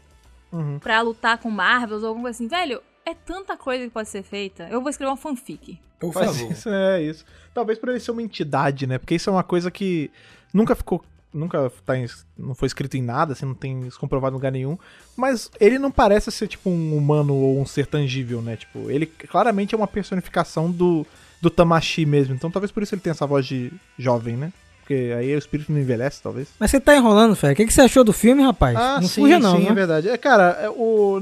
[0.52, 0.78] Uhum.
[0.80, 2.48] Pra lutar com Marvels ou alguma coisa assim.
[2.48, 4.68] Velho, é tanta coisa que pode ser feita.
[4.70, 5.80] Eu vou escrever uma fanfic.
[6.00, 6.52] Por favor.
[6.52, 7.26] isso, é isso.
[7.54, 8.98] Talvez pra ele ser uma entidade, né?
[8.98, 10.12] Porque isso é uma coisa que
[10.54, 12.06] nunca ficou nunca tá em-
[12.38, 14.78] não foi escrito em nada, assim, não tem isso comprovado em lugar nenhum.
[15.16, 18.56] Mas ele não parece ser tipo um humano ou um ser tangível, né?
[18.56, 21.06] Tipo, ele claramente é uma personificação do,
[21.42, 22.34] do Tamashi mesmo.
[22.36, 24.54] Então talvez por isso ele tenha essa voz de jovem, né?
[24.80, 26.50] Porque aí o espírito não envelhece, talvez.
[26.60, 27.54] Mas você tá enrolando, Fé.
[27.54, 28.76] O que, que você achou do filme, rapaz?
[29.02, 29.70] não fuja, não, sim, né?
[29.70, 30.10] é verdade.
[30.10, 31.22] É, cara, é, o.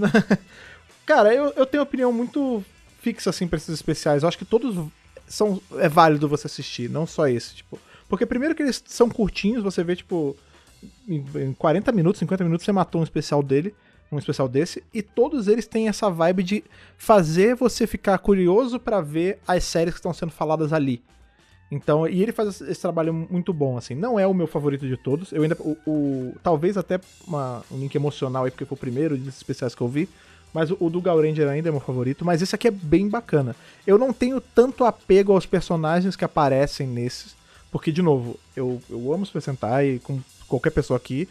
[1.05, 2.64] cara, eu, eu tenho opinião muito
[3.01, 4.24] fixa, assim, pra esses especiais.
[4.24, 4.76] Eu acho que todos
[5.28, 5.62] são.
[5.78, 7.78] É válido você assistir, não só esse, tipo.
[8.12, 10.36] Porque primeiro que eles são curtinhos, você vê, tipo.
[11.07, 13.74] Em, em 40 minutos, 50 minutos, você matou um especial dele.
[14.12, 16.64] Um especial desse, e todos eles têm essa vibe de
[16.97, 21.01] fazer você ficar curioso pra ver as séries que estão sendo faladas ali.
[21.72, 23.95] Então, e ele faz esse- trabalho muito bom, assim.
[23.95, 25.32] Não é o meu favorito de todos.
[25.32, 25.55] Eu ainda.
[25.62, 29.74] O, o- talvez até uma- um link emocional aí, porque foi o primeiro desses especiais
[29.74, 30.09] que eu vi.
[30.53, 32.26] Mas o, o do Gal Ranger ainda é meu favorito.
[32.26, 33.55] Mas esse aqui é bem bacana.
[33.88, 37.34] Eu não tenho tanto apego aos personagens que aparecem nesses.
[37.72, 41.28] Porque, de novo, eu, eu amo Super Sentai com qualquer pessoa aqui.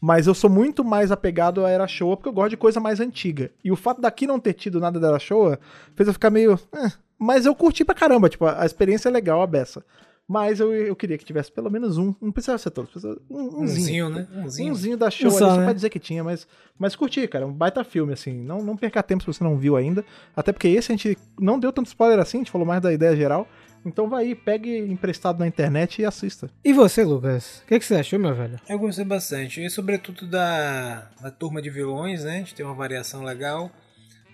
[0.00, 3.00] Mas eu sou muito mais apegado à Era Showa porque eu gosto de coisa mais
[3.00, 3.50] antiga.
[3.64, 5.58] E o fato daqui não ter tido nada da Era Showa
[5.96, 6.58] fez eu ficar meio.
[6.74, 9.82] "Eh", mas eu curti pra caramba, tipo, a a experiência é legal, a beça.
[10.26, 12.14] Mas eu, eu queria que tivesse pelo menos um.
[12.20, 14.06] Não precisava ser todos, precisava um, umzinho.
[14.06, 14.26] Umzinho, né?
[14.34, 14.72] Umzinho.
[14.72, 15.64] Umzinho da show Um ali, só, só né?
[15.64, 16.46] pra dizer que tinha, mas,
[16.78, 17.46] mas curti, cara.
[17.46, 18.32] Um baita filme, assim.
[18.32, 20.02] Não, não perca tempo se você não viu ainda.
[20.34, 22.92] Até porque esse a gente não deu tanto spoiler assim, a gente falou mais da
[22.92, 23.46] ideia geral.
[23.84, 26.48] Então vai aí, pegue emprestado na internet e assista.
[26.64, 27.58] E você, Lucas?
[27.64, 28.58] O que, que você achou, meu velho?
[28.68, 29.62] Eu gostei bastante.
[29.64, 32.36] E sobretudo da, da turma de vilões, né?
[32.36, 33.70] A gente tem uma variação legal.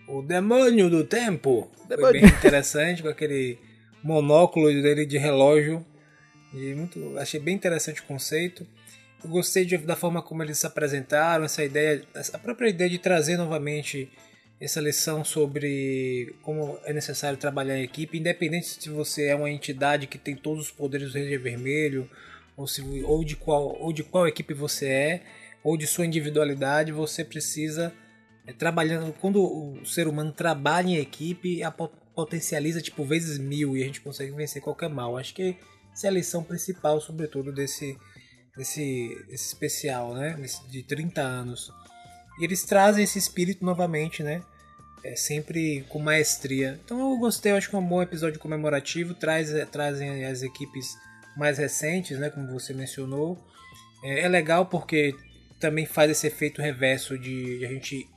[0.08, 3.58] O Demônio do Tempo foi bem interessante, com aquele
[4.02, 5.84] monóculo dele de relógio.
[6.54, 8.66] E muito, achei bem interessante o conceito.
[9.22, 12.98] Eu gostei de- da forma como eles se apresentaram, essa ideia, a própria ideia de
[12.98, 14.10] trazer novamente
[14.60, 20.06] essa lição sobre como é necessário trabalhar em equipe, independente se você é uma entidade
[20.06, 22.10] que tem todos os poderes do Ranger Vermelho,
[22.56, 25.22] ou, se, ou, de qual, ou de qual equipe você é,
[25.64, 27.90] ou de sua individualidade, você precisa
[28.46, 29.14] é, trabalhando.
[29.14, 33.86] Quando o ser humano trabalha em equipe, a po- potencializa tipo vezes mil e a
[33.86, 35.16] gente consegue vencer qualquer mal.
[35.16, 35.56] Acho que
[35.90, 37.96] essa é a lição principal, sobretudo, desse,
[38.54, 40.34] desse, desse especial, né?
[40.34, 41.72] Desse- de 30 anos.
[42.38, 44.42] E eles trazem esse espírito novamente, né?
[45.02, 46.78] É sempre com maestria.
[46.84, 49.14] Então eu gostei, eu acho que é um bom episódio comemorativo.
[49.14, 50.96] Traz, eh, trazem as equipes
[51.36, 52.28] mais recentes, né?
[52.28, 53.38] Como você mencionou.
[54.02, 55.14] É, é legal porque
[55.58, 58.08] também faz esse efeito reverso de, de a gente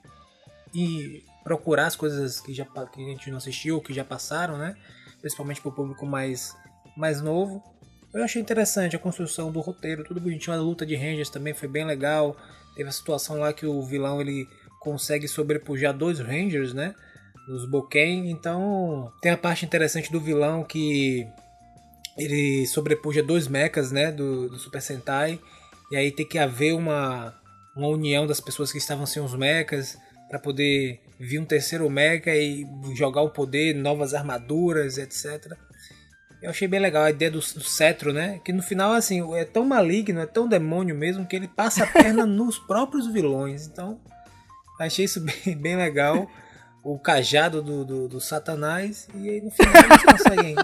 [0.73, 4.75] ir procurar as coisas que, já, que a gente não assistiu, que já passaram, né?
[5.19, 6.55] Principalmente para o público mais,
[6.97, 7.63] mais novo.
[8.13, 10.55] Eu achei interessante a construção do roteiro, tudo bonitinho.
[10.55, 12.37] A luta de Rangers também foi bem legal.
[12.75, 14.47] Teve a situação lá que o vilão ele
[14.83, 16.93] consegue sobrepujar dois Rangers, né?
[17.47, 18.29] Dos Boken.
[18.29, 21.25] Então tem a parte interessante do vilão que
[22.17, 24.11] ele sobrepuja dois mechas, né?
[24.11, 25.39] Do, do Super Sentai.
[25.91, 27.33] E aí tem que haver uma,
[27.75, 29.97] uma união das pessoas que estavam sem os mechas
[30.29, 35.53] para poder vir um terceiro mecha e jogar o poder, novas armaduras, etc.
[36.41, 38.41] Eu achei bem legal a ideia do, do cetro, né?
[38.43, 41.87] Que no final, assim, é tão maligno, é tão demônio mesmo, que ele passa a
[41.87, 43.67] perna nos próprios vilões.
[43.67, 44.01] Então,
[44.79, 46.29] achei isso bem, bem legal.
[46.83, 49.07] O cajado do, do, do Satanás.
[49.15, 50.55] E aí no final eles conseguem.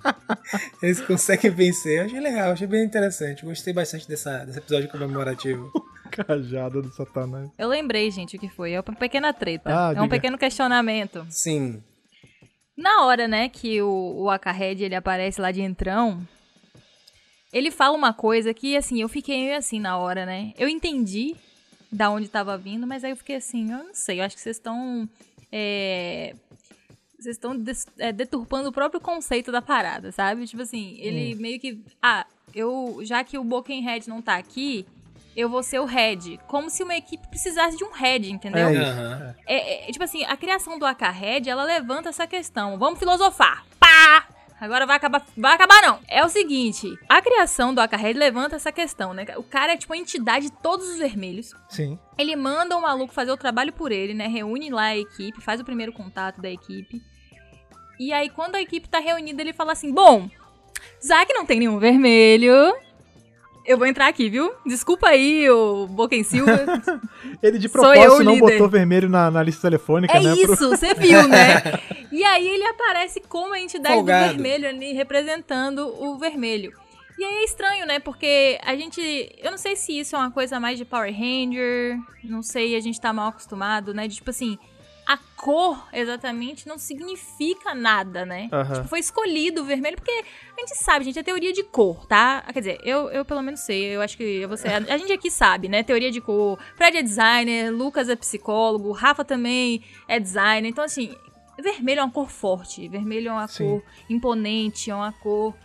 [0.82, 1.98] eles conseguem vencer.
[1.98, 3.44] Eu achei legal, achei bem interessante.
[3.44, 5.70] Gostei bastante dessa, desse episódio comemorativo.
[6.10, 7.50] Cajada do Satanás.
[7.58, 8.72] Eu lembrei, gente, o que foi.
[8.72, 9.68] É uma pequena treta.
[9.68, 10.16] Ah, é um diga.
[10.16, 11.26] pequeno questionamento.
[11.28, 11.82] Sim.
[12.76, 16.26] Na hora, né, que o, o Akahed, ele aparece lá de entrão,
[17.52, 20.52] ele fala uma coisa que, assim, eu fiquei meio assim na hora, né?
[20.58, 21.36] Eu entendi
[21.90, 24.42] da onde tava vindo, mas aí eu fiquei assim, eu não sei, eu acho que
[24.42, 25.08] vocês estão...
[25.50, 26.34] É...
[27.18, 27.54] Vocês estão
[27.98, 30.46] é, deturpando o próprio conceito da parada, sabe?
[30.46, 31.82] Tipo assim, ele meio que...
[32.00, 33.00] Ah, eu...
[33.02, 34.86] Já que o Bokenhead não tá aqui,
[35.36, 36.40] eu vou ser o head.
[36.46, 38.68] Como se uma equipe precisasse de um head, entendeu?
[38.68, 38.76] É.
[38.76, 39.34] Aham.
[39.46, 42.78] É, é, tipo assim, a criação do Akahed, ela levanta essa questão.
[42.78, 43.66] Vamos filosofar.
[43.78, 44.26] Pá!
[44.60, 46.00] Agora vai acabar, vai acabar não.
[46.06, 49.24] É o seguinte, a criação do Akahed levanta essa questão, né?
[49.38, 51.54] O cara é tipo uma entidade de todos os vermelhos.
[51.68, 51.98] Sim.
[52.18, 54.26] Ele manda o maluco fazer o trabalho por ele, né?
[54.26, 57.00] Reúne lá a equipe, faz o primeiro contato da equipe.
[57.98, 60.28] E aí, quando a equipe tá reunida, ele fala assim: Bom,
[61.26, 62.74] que não tem nenhum vermelho,
[63.70, 64.52] eu vou entrar aqui, viu?
[64.66, 66.52] Desculpa aí, o Boken Silva.
[67.42, 68.52] Ele de eu propósito o não líder.
[68.52, 70.34] botou vermelho na, na lista telefônica, É né?
[70.34, 71.62] pro- isso, você viu, né?
[72.12, 74.24] E aí ele aparece como a entidade Folgado.
[74.24, 76.72] do vermelho ali, representando o vermelho.
[77.16, 78.00] E aí é estranho, né?
[78.00, 79.00] Porque a gente.
[79.38, 81.96] Eu não sei se isso é uma coisa mais de Power Ranger.
[82.24, 84.08] Não sei, a gente tá mal acostumado, né?
[84.08, 84.58] De tipo assim.
[85.10, 88.48] A cor exatamente não significa nada, né?
[88.74, 92.44] Tipo, foi escolhido o vermelho porque a gente sabe, gente, é teoria de cor, tá?
[92.52, 94.68] Quer dizer, eu, eu pelo menos sei, eu acho que você.
[94.68, 95.82] A, a gente aqui sabe, né?
[95.82, 96.60] Teoria de cor.
[96.76, 100.68] Fred é designer, Lucas é psicólogo, Rafa também é designer.
[100.68, 101.12] Então, assim,
[101.60, 102.86] vermelho é uma cor forte.
[102.86, 103.64] Vermelho é uma Sim.
[103.64, 105.56] cor imponente, é uma cor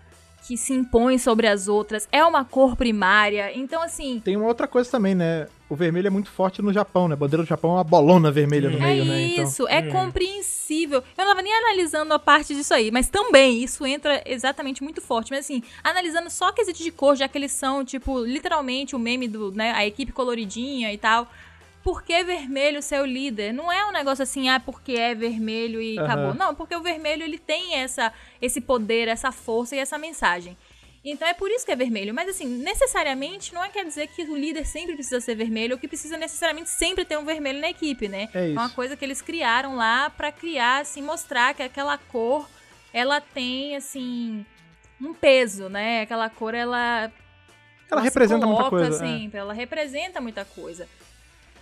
[0.46, 2.08] que se impõe sobre as outras.
[2.12, 3.52] É uma cor primária.
[3.58, 4.22] Então, assim.
[4.24, 5.48] Tem uma outra coisa também, né?
[5.68, 7.14] O vermelho é muito forte no Japão, né?
[7.14, 9.22] A bandeira do Japão é uma bolona vermelha no É meio, né?
[9.24, 11.00] Então, isso, é compreensível.
[11.18, 15.02] Eu não tava nem analisando a parte disso aí, mas também isso entra exatamente muito
[15.02, 15.32] forte.
[15.32, 19.28] Mas assim, analisando só quesito de cor, já que eles são, tipo, literalmente o meme
[19.28, 21.28] do, né, a equipe coloridinha e tal.
[21.86, 23.54] Por que vermelho ser o líder?
[23.54, 26.06] Não é um negócio assim, ah, porque é vermelho e Aham.
[26.08, 26.34] acabou.
[26.34, 28.12] Não, porque o vermelho ele tem essa,
[28.42, 30.58] esse poder, essa força e essa mensagem.
[31.04, 32.12] Então é por isso que é vermelho.
[32.12, 35.80] Mas assim, necessariamente não é quer dizer que o líder sempre precisa ser vermelho ou
[35.80, 38.30] que precisa necessariamente sempre ter um vermelho na equipe, né?
[38.34, 38.60] É isso.
[38.60, 42.50] uma coisa que eles criaram lá pra criar, assim, mostrar que aquela cor,
[42.92, 44.44] ela tem, assim,
[45.00, 46.02] um peso, né?
[46.02, 47.12] Aquela cor, ela...
[47.92, 49.06] ela se representa muita coloca, coisa.
[49.06, 49.08] é.
[49.08, 50.88] Assim, Ela representa muita coisa.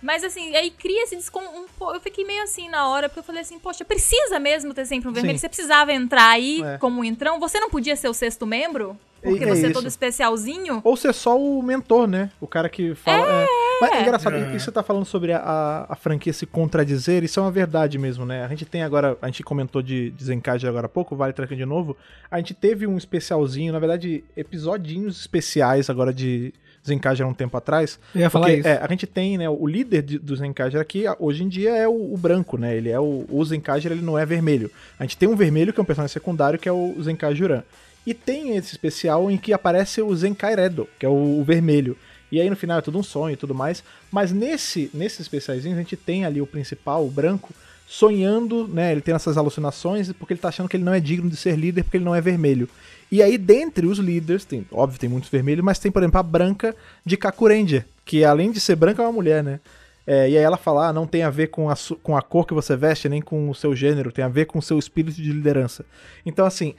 [0.02, 1.40] Mas assim, aí cria esse descon...
[1.40, 4.84] um Eu fiquei meio assim na hora, porque eu falei assim, poxa, precisa mesmo ter
[4.86, 5.38] sempre um vermelho?
[5.38, 5.40] Sim.
[5.42, 6.78] Você precisava entrar aí É.
[6.78, 7.40] como um entrão?
[7.40, 8.98] Você não podia ser o sexto membro?
[9.22, 9.72] Porque É- é você é isso.
[9.72, 10.82] todo especialzinho?
[10.84, 12.30] Ou ser só o mentor, né?
[12.38, 13.42] O cara que fala.
[13.42, 13.46] É.
[13.80, 14.54] Mas é engraçado, É.
[14.54, 17.96] isso você tá falando sobre a, a, a franquia se contradizer, isso é uma verdade
[17.98, 18.44] mesmo, né?
[18.44, 21.64] A gente tem agora, a gente comentou de Desencage agora há pouco, vale trazer de
[21.64, 21.96] novo.
[22.30, 26.52] A gente teve um especialzinho, na verdade, episodinhos especiais agora de
[26.84, 27.98] Desencage há um tempo atrás.
[28.14, 28.68] Eu ia falar Porque, isso.
[28.68, 31.88] é, a gente tem, né, o líder de- do Zencager aqui, hoje em dia é
[31.88, 32.76] o, o branco, né?
[32.76, 34.70] Ele é o, o Zencager, ele não é vermelho.
[34.98, 37.62] A gente tem um vermelho, que é um personagem secundário, que é o Zenkai Juran.
[38.06, 41.96] E tem esse especial em que aparece o Zenkai Redo, que é o, o vermelho.
[42.30, 43.82] E aí no final é tudo um sonho e tudo mais.
[44.12, 47.54] Mas nesse, nesses especiaizinhos a gente tem ali o principal, o branco,
[47.86, 48.92] sonhando, né?
[48.92, 51.56] Ele tem essas alucinações porque ele tá achando que ele não é digno de ser
[51.56, 52.68] líder porque ele não é vermelho.
[53.10, 56.22] E aí, dentre os líderes, tem, óbvio, tem muitos vermelhos, mas tem, por exemplo, a
[56.22, 56.74] branca
[57.04, 59.60] de Kakuranger, que além de ser branca, é uma mulher, né?
[60.06, 62.46] É, e aí ela fala, ah, não tem a ver com a, com a cor
[62.46, 65.16] que você veste, nem com o seu gênero, tem a ver com o seu espírito
[65.16, 65.84] de liderança.
[66.26, 66.74] Então, assim,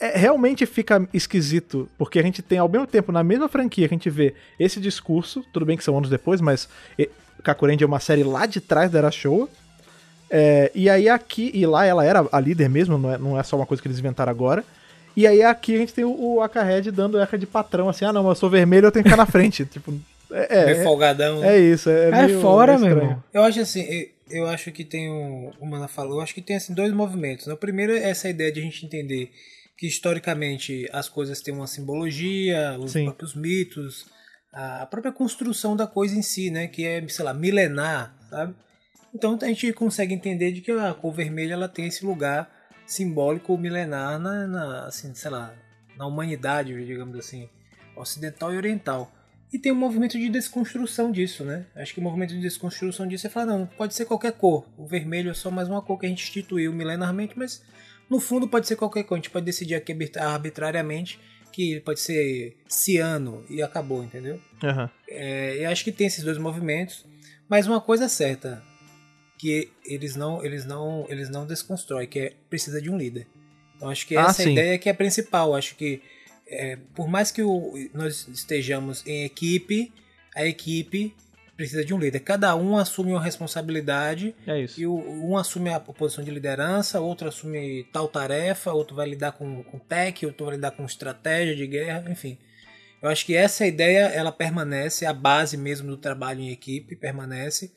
[0.00, 3.94] é, realmente fica esquisito, porque a gente tem, ao mesmo tempo, na mesma franquia, que
[3.94, 6.68] a gente vê esse discurso, tudo bem que são anos depois, mas
[6.98, 7.10] e,
[7.42, 9.48] Kakuranger é uma série lá de trás da Era Showa,
[10.30, 13.42] é, e aí aqui, e lá ela era a líder mesmo, não é, não é
[13.42, 14.64] só uma coisa que eles inventaram agora.
[15.16, 18.12] E aí aqui a gente tem o, o Akahead dando eca de patrão, assim, ah
[18.12, 19.64] não, eu sou vermelho, eu tenho que ficar na frente.
[19.66, 19.92] tipo,
[20.30, 21.44] é, Meio é, folgadão.
[21.44, 23.22] é isso, é, É meio- fora, meio meu.
[23.34, 24.08] Eu acho assim, eu,
[24.42, 27.46] eu acho que tem um, o Mana falou, eu acho que tem assim dois movimentos.
[27.46, 27.52] né?
[27.54, 29.30] O primeiro é essa ideia de a gente entender
[29.76, 33.04] que historicamente as coisas têm uma simbologia, os Sim.
[33.04, 34.06] próprios mitos,
[34.52, 38.54] a própria construção da coisa em si, né, que é, sei lá, milenar, sabe?
[39.14, 42.50] Então a gente consegue entender de que a cor vermelha ela tem esse lugar
[42.92, 45.54] simbólico milenar na, na assim, sei lá,
[45.96, 47.48] na humanidade, digamos assim,
[47.96, 49.10] ocidental e oriental.
[49.52, 51.66] E tem um movimento de desconstrução disso, né?
[51.76, 54.66] Acho que o movimento de desconstrução disso é falar, não, pode ser qualquer cor.
[54.78, 57.62] O vermelho é só mais uma cor que a gente instituiu milenarmente, mas
[58.08, 59.16] no fundo pode ser qualquer cor.
[59.16, 61.20] A gente pode decidir aqui arbitra- arbitrariamente
[61.52, 64.40] que pode ser ciano e acabou, entendeu?
[64.64, 64.90] Aham.
[65.06, 67.04] É, eu acho que tem esses dois movimentos,
[67.46, 68.62] mas uma coisa é certa,
[69.42, 73.26] que eles não, eles não, eles não desconstroem, que é precisa de um líder.
[73.76, 74.52] Então acho que Ah, essa sim.
[74.52, 75.52] ideia que é a principal.
[75.52, 76.00] Acho que
[76.46, 79.92] é, por mais que o- nós estejamos em equipe,
[80.36, 81.12] a equipe
[81.56, 82.20] precisa de um líder.
[82.20, 87.26] Cada um assume uma responsabilidade É e o, um assume a posição de liderança, outro
[87.28, 91.66] assume tal tarefa, outro vai lidar com, com tech, outro vai lidar com estratégia de
[91.66, 92.38] guerra, enfim.
[93.02, 97.72] Eu acho que essa ideia ela permanece, a base mesmo do trabalho em equipe permanece.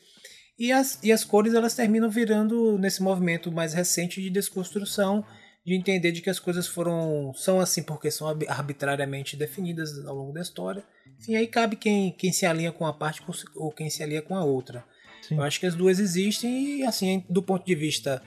[0.57, 5.23] E as, e as cores elas terminam virando nesse movimento mais recente de desconstrução,
[5.65, 10.15] de entender de que as coisas foram são assim porque são arbi- arbitrariamente definidas ao
[10.15, 10.83] longo da história.
[11.19, 13.21] Enfim, aí cabe quem, quem se alinha com a parte
[13.55, 14.83] ou quem se alinha com a outra.
[15.21, 15.35] Sim.
[15.37, 18.21] Eu acho que as duas existem e, assim, do ponto de vista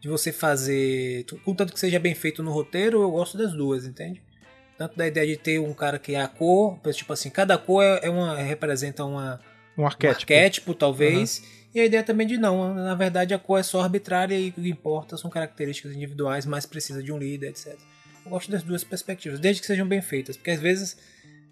[0.00, 4.22] de você fazer, contanto que seja bem feito no roteiro, eu gosto das duas, entende?
[4.78, 7.82] Tanto da ideia de ter um cara que é a cor, tipo assim, cada cor
[7.82, 9.40] é é uma, representa uma,
[9.76, 10.20] Um um arquétipo.
[10.20, 11.42] arquétipo, talvez.
[11.76, 14.52] E a ideia também de não, na verdade a cor é só arbitrária e o
[14.54, 17.78] que importa são características individuais, mas precisa de um líder, etc.
[18.24, 20.96] Eu gosto das duas perspectivas, desde que sejam bem feitas, porque às vezes,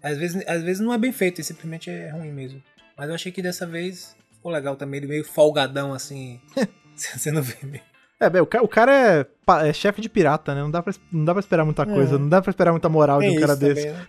[0.01, 2.59] às vezes, às vezes não é bem feito, e simplesmente é ruim mesmo.
[2.97, 6.41] Mas eu achei que dessa vez ficou legal também, ele meio folgadão assim,
[6.97, 7.83] sendo vermelho.
[8.19, 10.61] É, bem, o, ca- o cara é, é chefe de pirata, né?
[10.61, 13.19] Não dá, pra, não dá pra esperar muita coisa, não dá pra esperar muita moral
[13.19, 13.87] de Tem um cara desse.
[13.87, 14.07] também, né?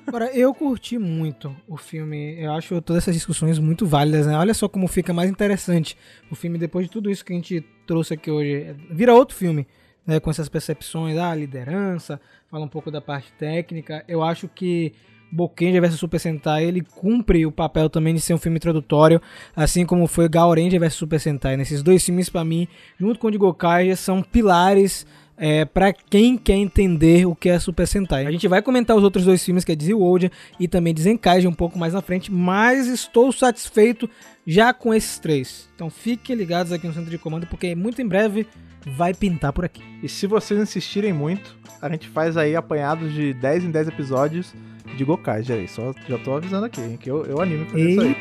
[0.08, 2.36] Agora, eu curti muito o filme.
[2.40, 4.36] Eu acho todas essas discussões muito válidas, né?
[4.36, 5.96] Olha só como fica mais interessante
[6.30, 8.74] o filme depois de tudo isso que a gente trouxe aqui hoje.
[8.90, 9.66] Vira outro filme,
[10.04, 10.18] né?
[10.18, 14.04] Com essas percepções, ah, liderança, fala um pouco da parte técnica.
[14.08, 14.92] Eu acho que
[15.30, 19.20] Bokenja vs Super Sentai, ele cumpre o papel também de ser um filme introdutório,
[19.54, 21.56] assim como foi Gaoranger vs Super Sentai.
[21.56, 22.68] Nesses dois filmes, pra mim,
[22.98, 25.06] junto com o de Gokai, são pilares
[25.36, 28.26] é, para quem quer entender o que é Super Sentai.
[28.26, 31.52] A gente vai comentar os outros dois filmes, que é World e também Desenkaiji um
[31.52, 34.08] pouco mais na frente, mas estou satisfeito
[34.46, 35.68] já com esses três.
[35.74, 38.46] Então fiquem ligados aqui no Centro de Comando, porque muito em breve
[38.86, 39.82] vai pintar por aqui.
[40.02, 44.54] E se vocês insistirem muito, a gente faz aí apanhados de 10 em 10 episódios
[44.96, 45.66] de Gokai, já aí.
[45.66, 48.16] Só, já tô avisando aqui, hein, que eu, eu animo fazer isso aí.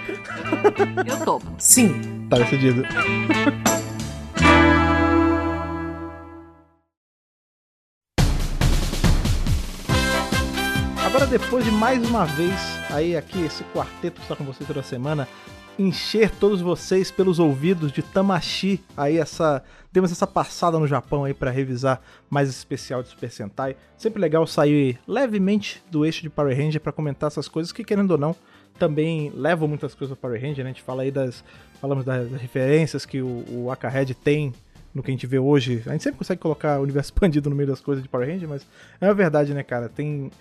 [1.07, 1.45] Eu topo.
[1.57, 2.27] Sim.
[2.29, 2.83] Tá decidido.
[11.05, 12.59] Agora, depois de mais uma vez,
[12.89, 15.27] aí aqui, esse quarteto que está com vocês toda semana,
[15.77, 19.63] encher todos vocês pelos ouvidos de Tamashi, aí essa...
[19.91, 23.75] Demos essa passada no Japão aí para revisar mais esse especial de Super Sentai.
[23.95, 28.09] Sempre legal sair levemente do eixo de Power Ranger para comentar essas coisas que, querendo
[28.09, 28.35] ou não,
[28.79, 30.71] também levam muitas coisas do Power Ranger, né?
[30.71, 31.43] A gente fala aí das...
[31.79, 34.51] Falamos das referências que o, o Akahead tem
[34.95, 35.83] no que a gente vê hoje.
[35.85, 38.49] A gente sempre consegue colocar o universo expandido no meio das coisas de Power Ranger,
[38.49, 38.65] mas
[38.99, 39.89] é uma verdade, né, cara?
[39.89, 40.31] Tem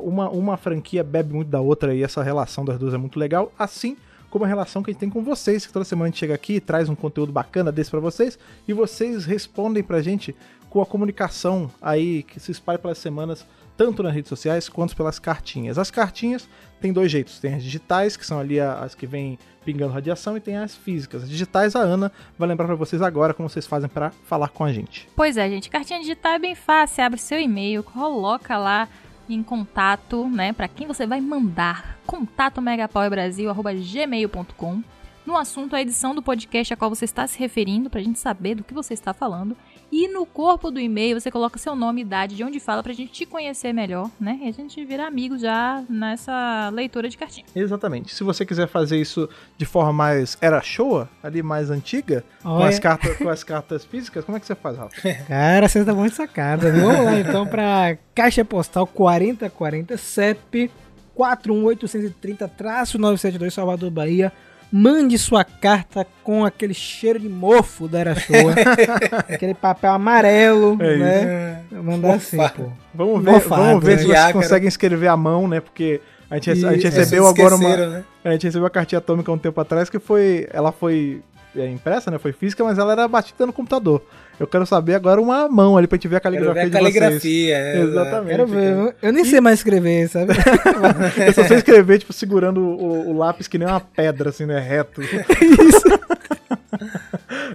[0.00, 3.50] uma, uma franquia bebe muito da outra e essa relação das duas é muito legal,
[3.58, 3.96] assim
[4.30, 6.34] como a relação que a gente tem com vocês, que toda semana a gente chega
[6.34, 10.34] aqui traz um conteúdo bacana desse pra vocês e vocês respondem pra gente
[10.68, 15.18] com a comunicação aí que se espalha pelas semanas, tanto nas redes sociais quanto pelas
[15.18, 15.78] cartinhas.
[15.78, 16.48] As cartinhas
[16.80, 20.40] tem dois jeitos, tem as digitais, que são ali as que vêm pingando radiação, e
[20.40, 21.24] tem as físicas.
[21.24, 24.64] As digitais, a Ana vai lembrar pra vocês agora como vocês fazem pra falar com
[24.64, 25.08] a gente.
[25.14, 25.68] Pois é, gente.
[25.68, 27.04] Cartinha digital é bem fácil.
[27.04, 28.88] Abre seu e-mail, coloca lá
[29.34, 30.52] em contato, né?
[30.52, 31.98] Pra quem você vai mandar.
[32.06, 34.82] Contato megapowerbrasil.gmail.com
[35.26, 38.54] No assunto, a edição do podcast a qual você está se referindo, pra gente saber
[38.54, 39.56] do que você está falando.
[39.90, 43.10] E no corpo do e-mail você coloca seu nome, idade, de onde fala, pra gente
[43.10, 44.38] te conhecer melhor, né?
[44.42, 47.46] E a gente virar amigo já nessa leitura de cartinha.
[47.54, 48.14] Exatamente.
[48.14, 52.78] Se você quiser fazer isso de forma mais era showa, ali mais antiga, com as,
[52.78, 54.94] cartas, com as cartas físicas, como é que você faz, Rafa?
[55.26, 56.70] Cara, você tá muito sacada.
[56.70, 56.82] viu?
[56.82, 60.70] Vamos lá então pra Caixa Postal 4040 CEP
[61.16, 64.32] 41830-972 Salvador, Bahia.
[64.70, 68.52] Mande sua carta com aquele cheiro de mofo da Era Showa.
[69.28, 70.98] aquele papel amarelo, É isso.
[71.04, 71.62] né?
[71.82, 72.64] Mandar assim, pô.
[72.94, 73.96] Vamos ver, Mofado, vamos ver né?
[73.98, 74.32] se vocês Viagra.
[74.34, 75.60] conseguem escrever à mão, né?
[75.60, 76.00] Porque
[76.30, 77.76] a gente, rece- a gente E- recebeu agora uma.
[77.76, 78.04] né?
[78.24, 80.46] A gente recebeu a cartinha atômica um tempo atrás que foi.
[80.52, 81.22] Ela foi
[81.56, 82.18] é, impressa, né?
[82.18, 84.02] Foi física, mas ela era batida no computador.
[84.38, 86.64] Eu quero saber agora uma mão ali pra gente ver a Quero caligrafia ver a
[86.64, 86.94] de vocês.
[86.94, 87.56] caligrafia.
[87.58, 88.30] é, Exatamente.
[88.30, 88.94] Quero ver.
[89.02, 90.32] eu- nem sei mais escrever, sabe?
[91.26, 94.58] Eu só sei escrever, tipo, segurando o, o lápis que nem uma pedra, assim, né?
[94.60, 95.00] Reto.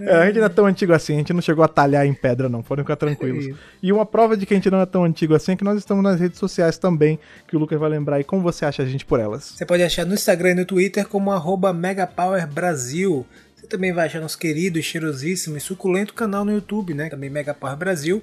[0.02, 2.12] É, a gente não é tão antigo assim, a gente não chegou a talhar em
[2.12, 2.62] pedra, não.
[2.62, 3.46] Podem ficar tranquilos.
[3.46, 3.58] Isso.
[3.82, 5.78] E uma prova de que a gente não é tão antigo assim é que nós
[5.78, 7.18] estamos nas redes sociais também,
[7.48, 8.20] que o Lucas vai lembrar.
[8.20, 9.54] E como você acha a gente por elas?
[9.56, 13.24] Você pode achar no Instagram e no Twitter como arroba MegaPowerBrasil.
[13.64, 17.08] Você também vai achar nosso querido, cheirosíssimo e suculento canal no YouTube, né?
[17.08, 18.22] Também Megapower Brasil.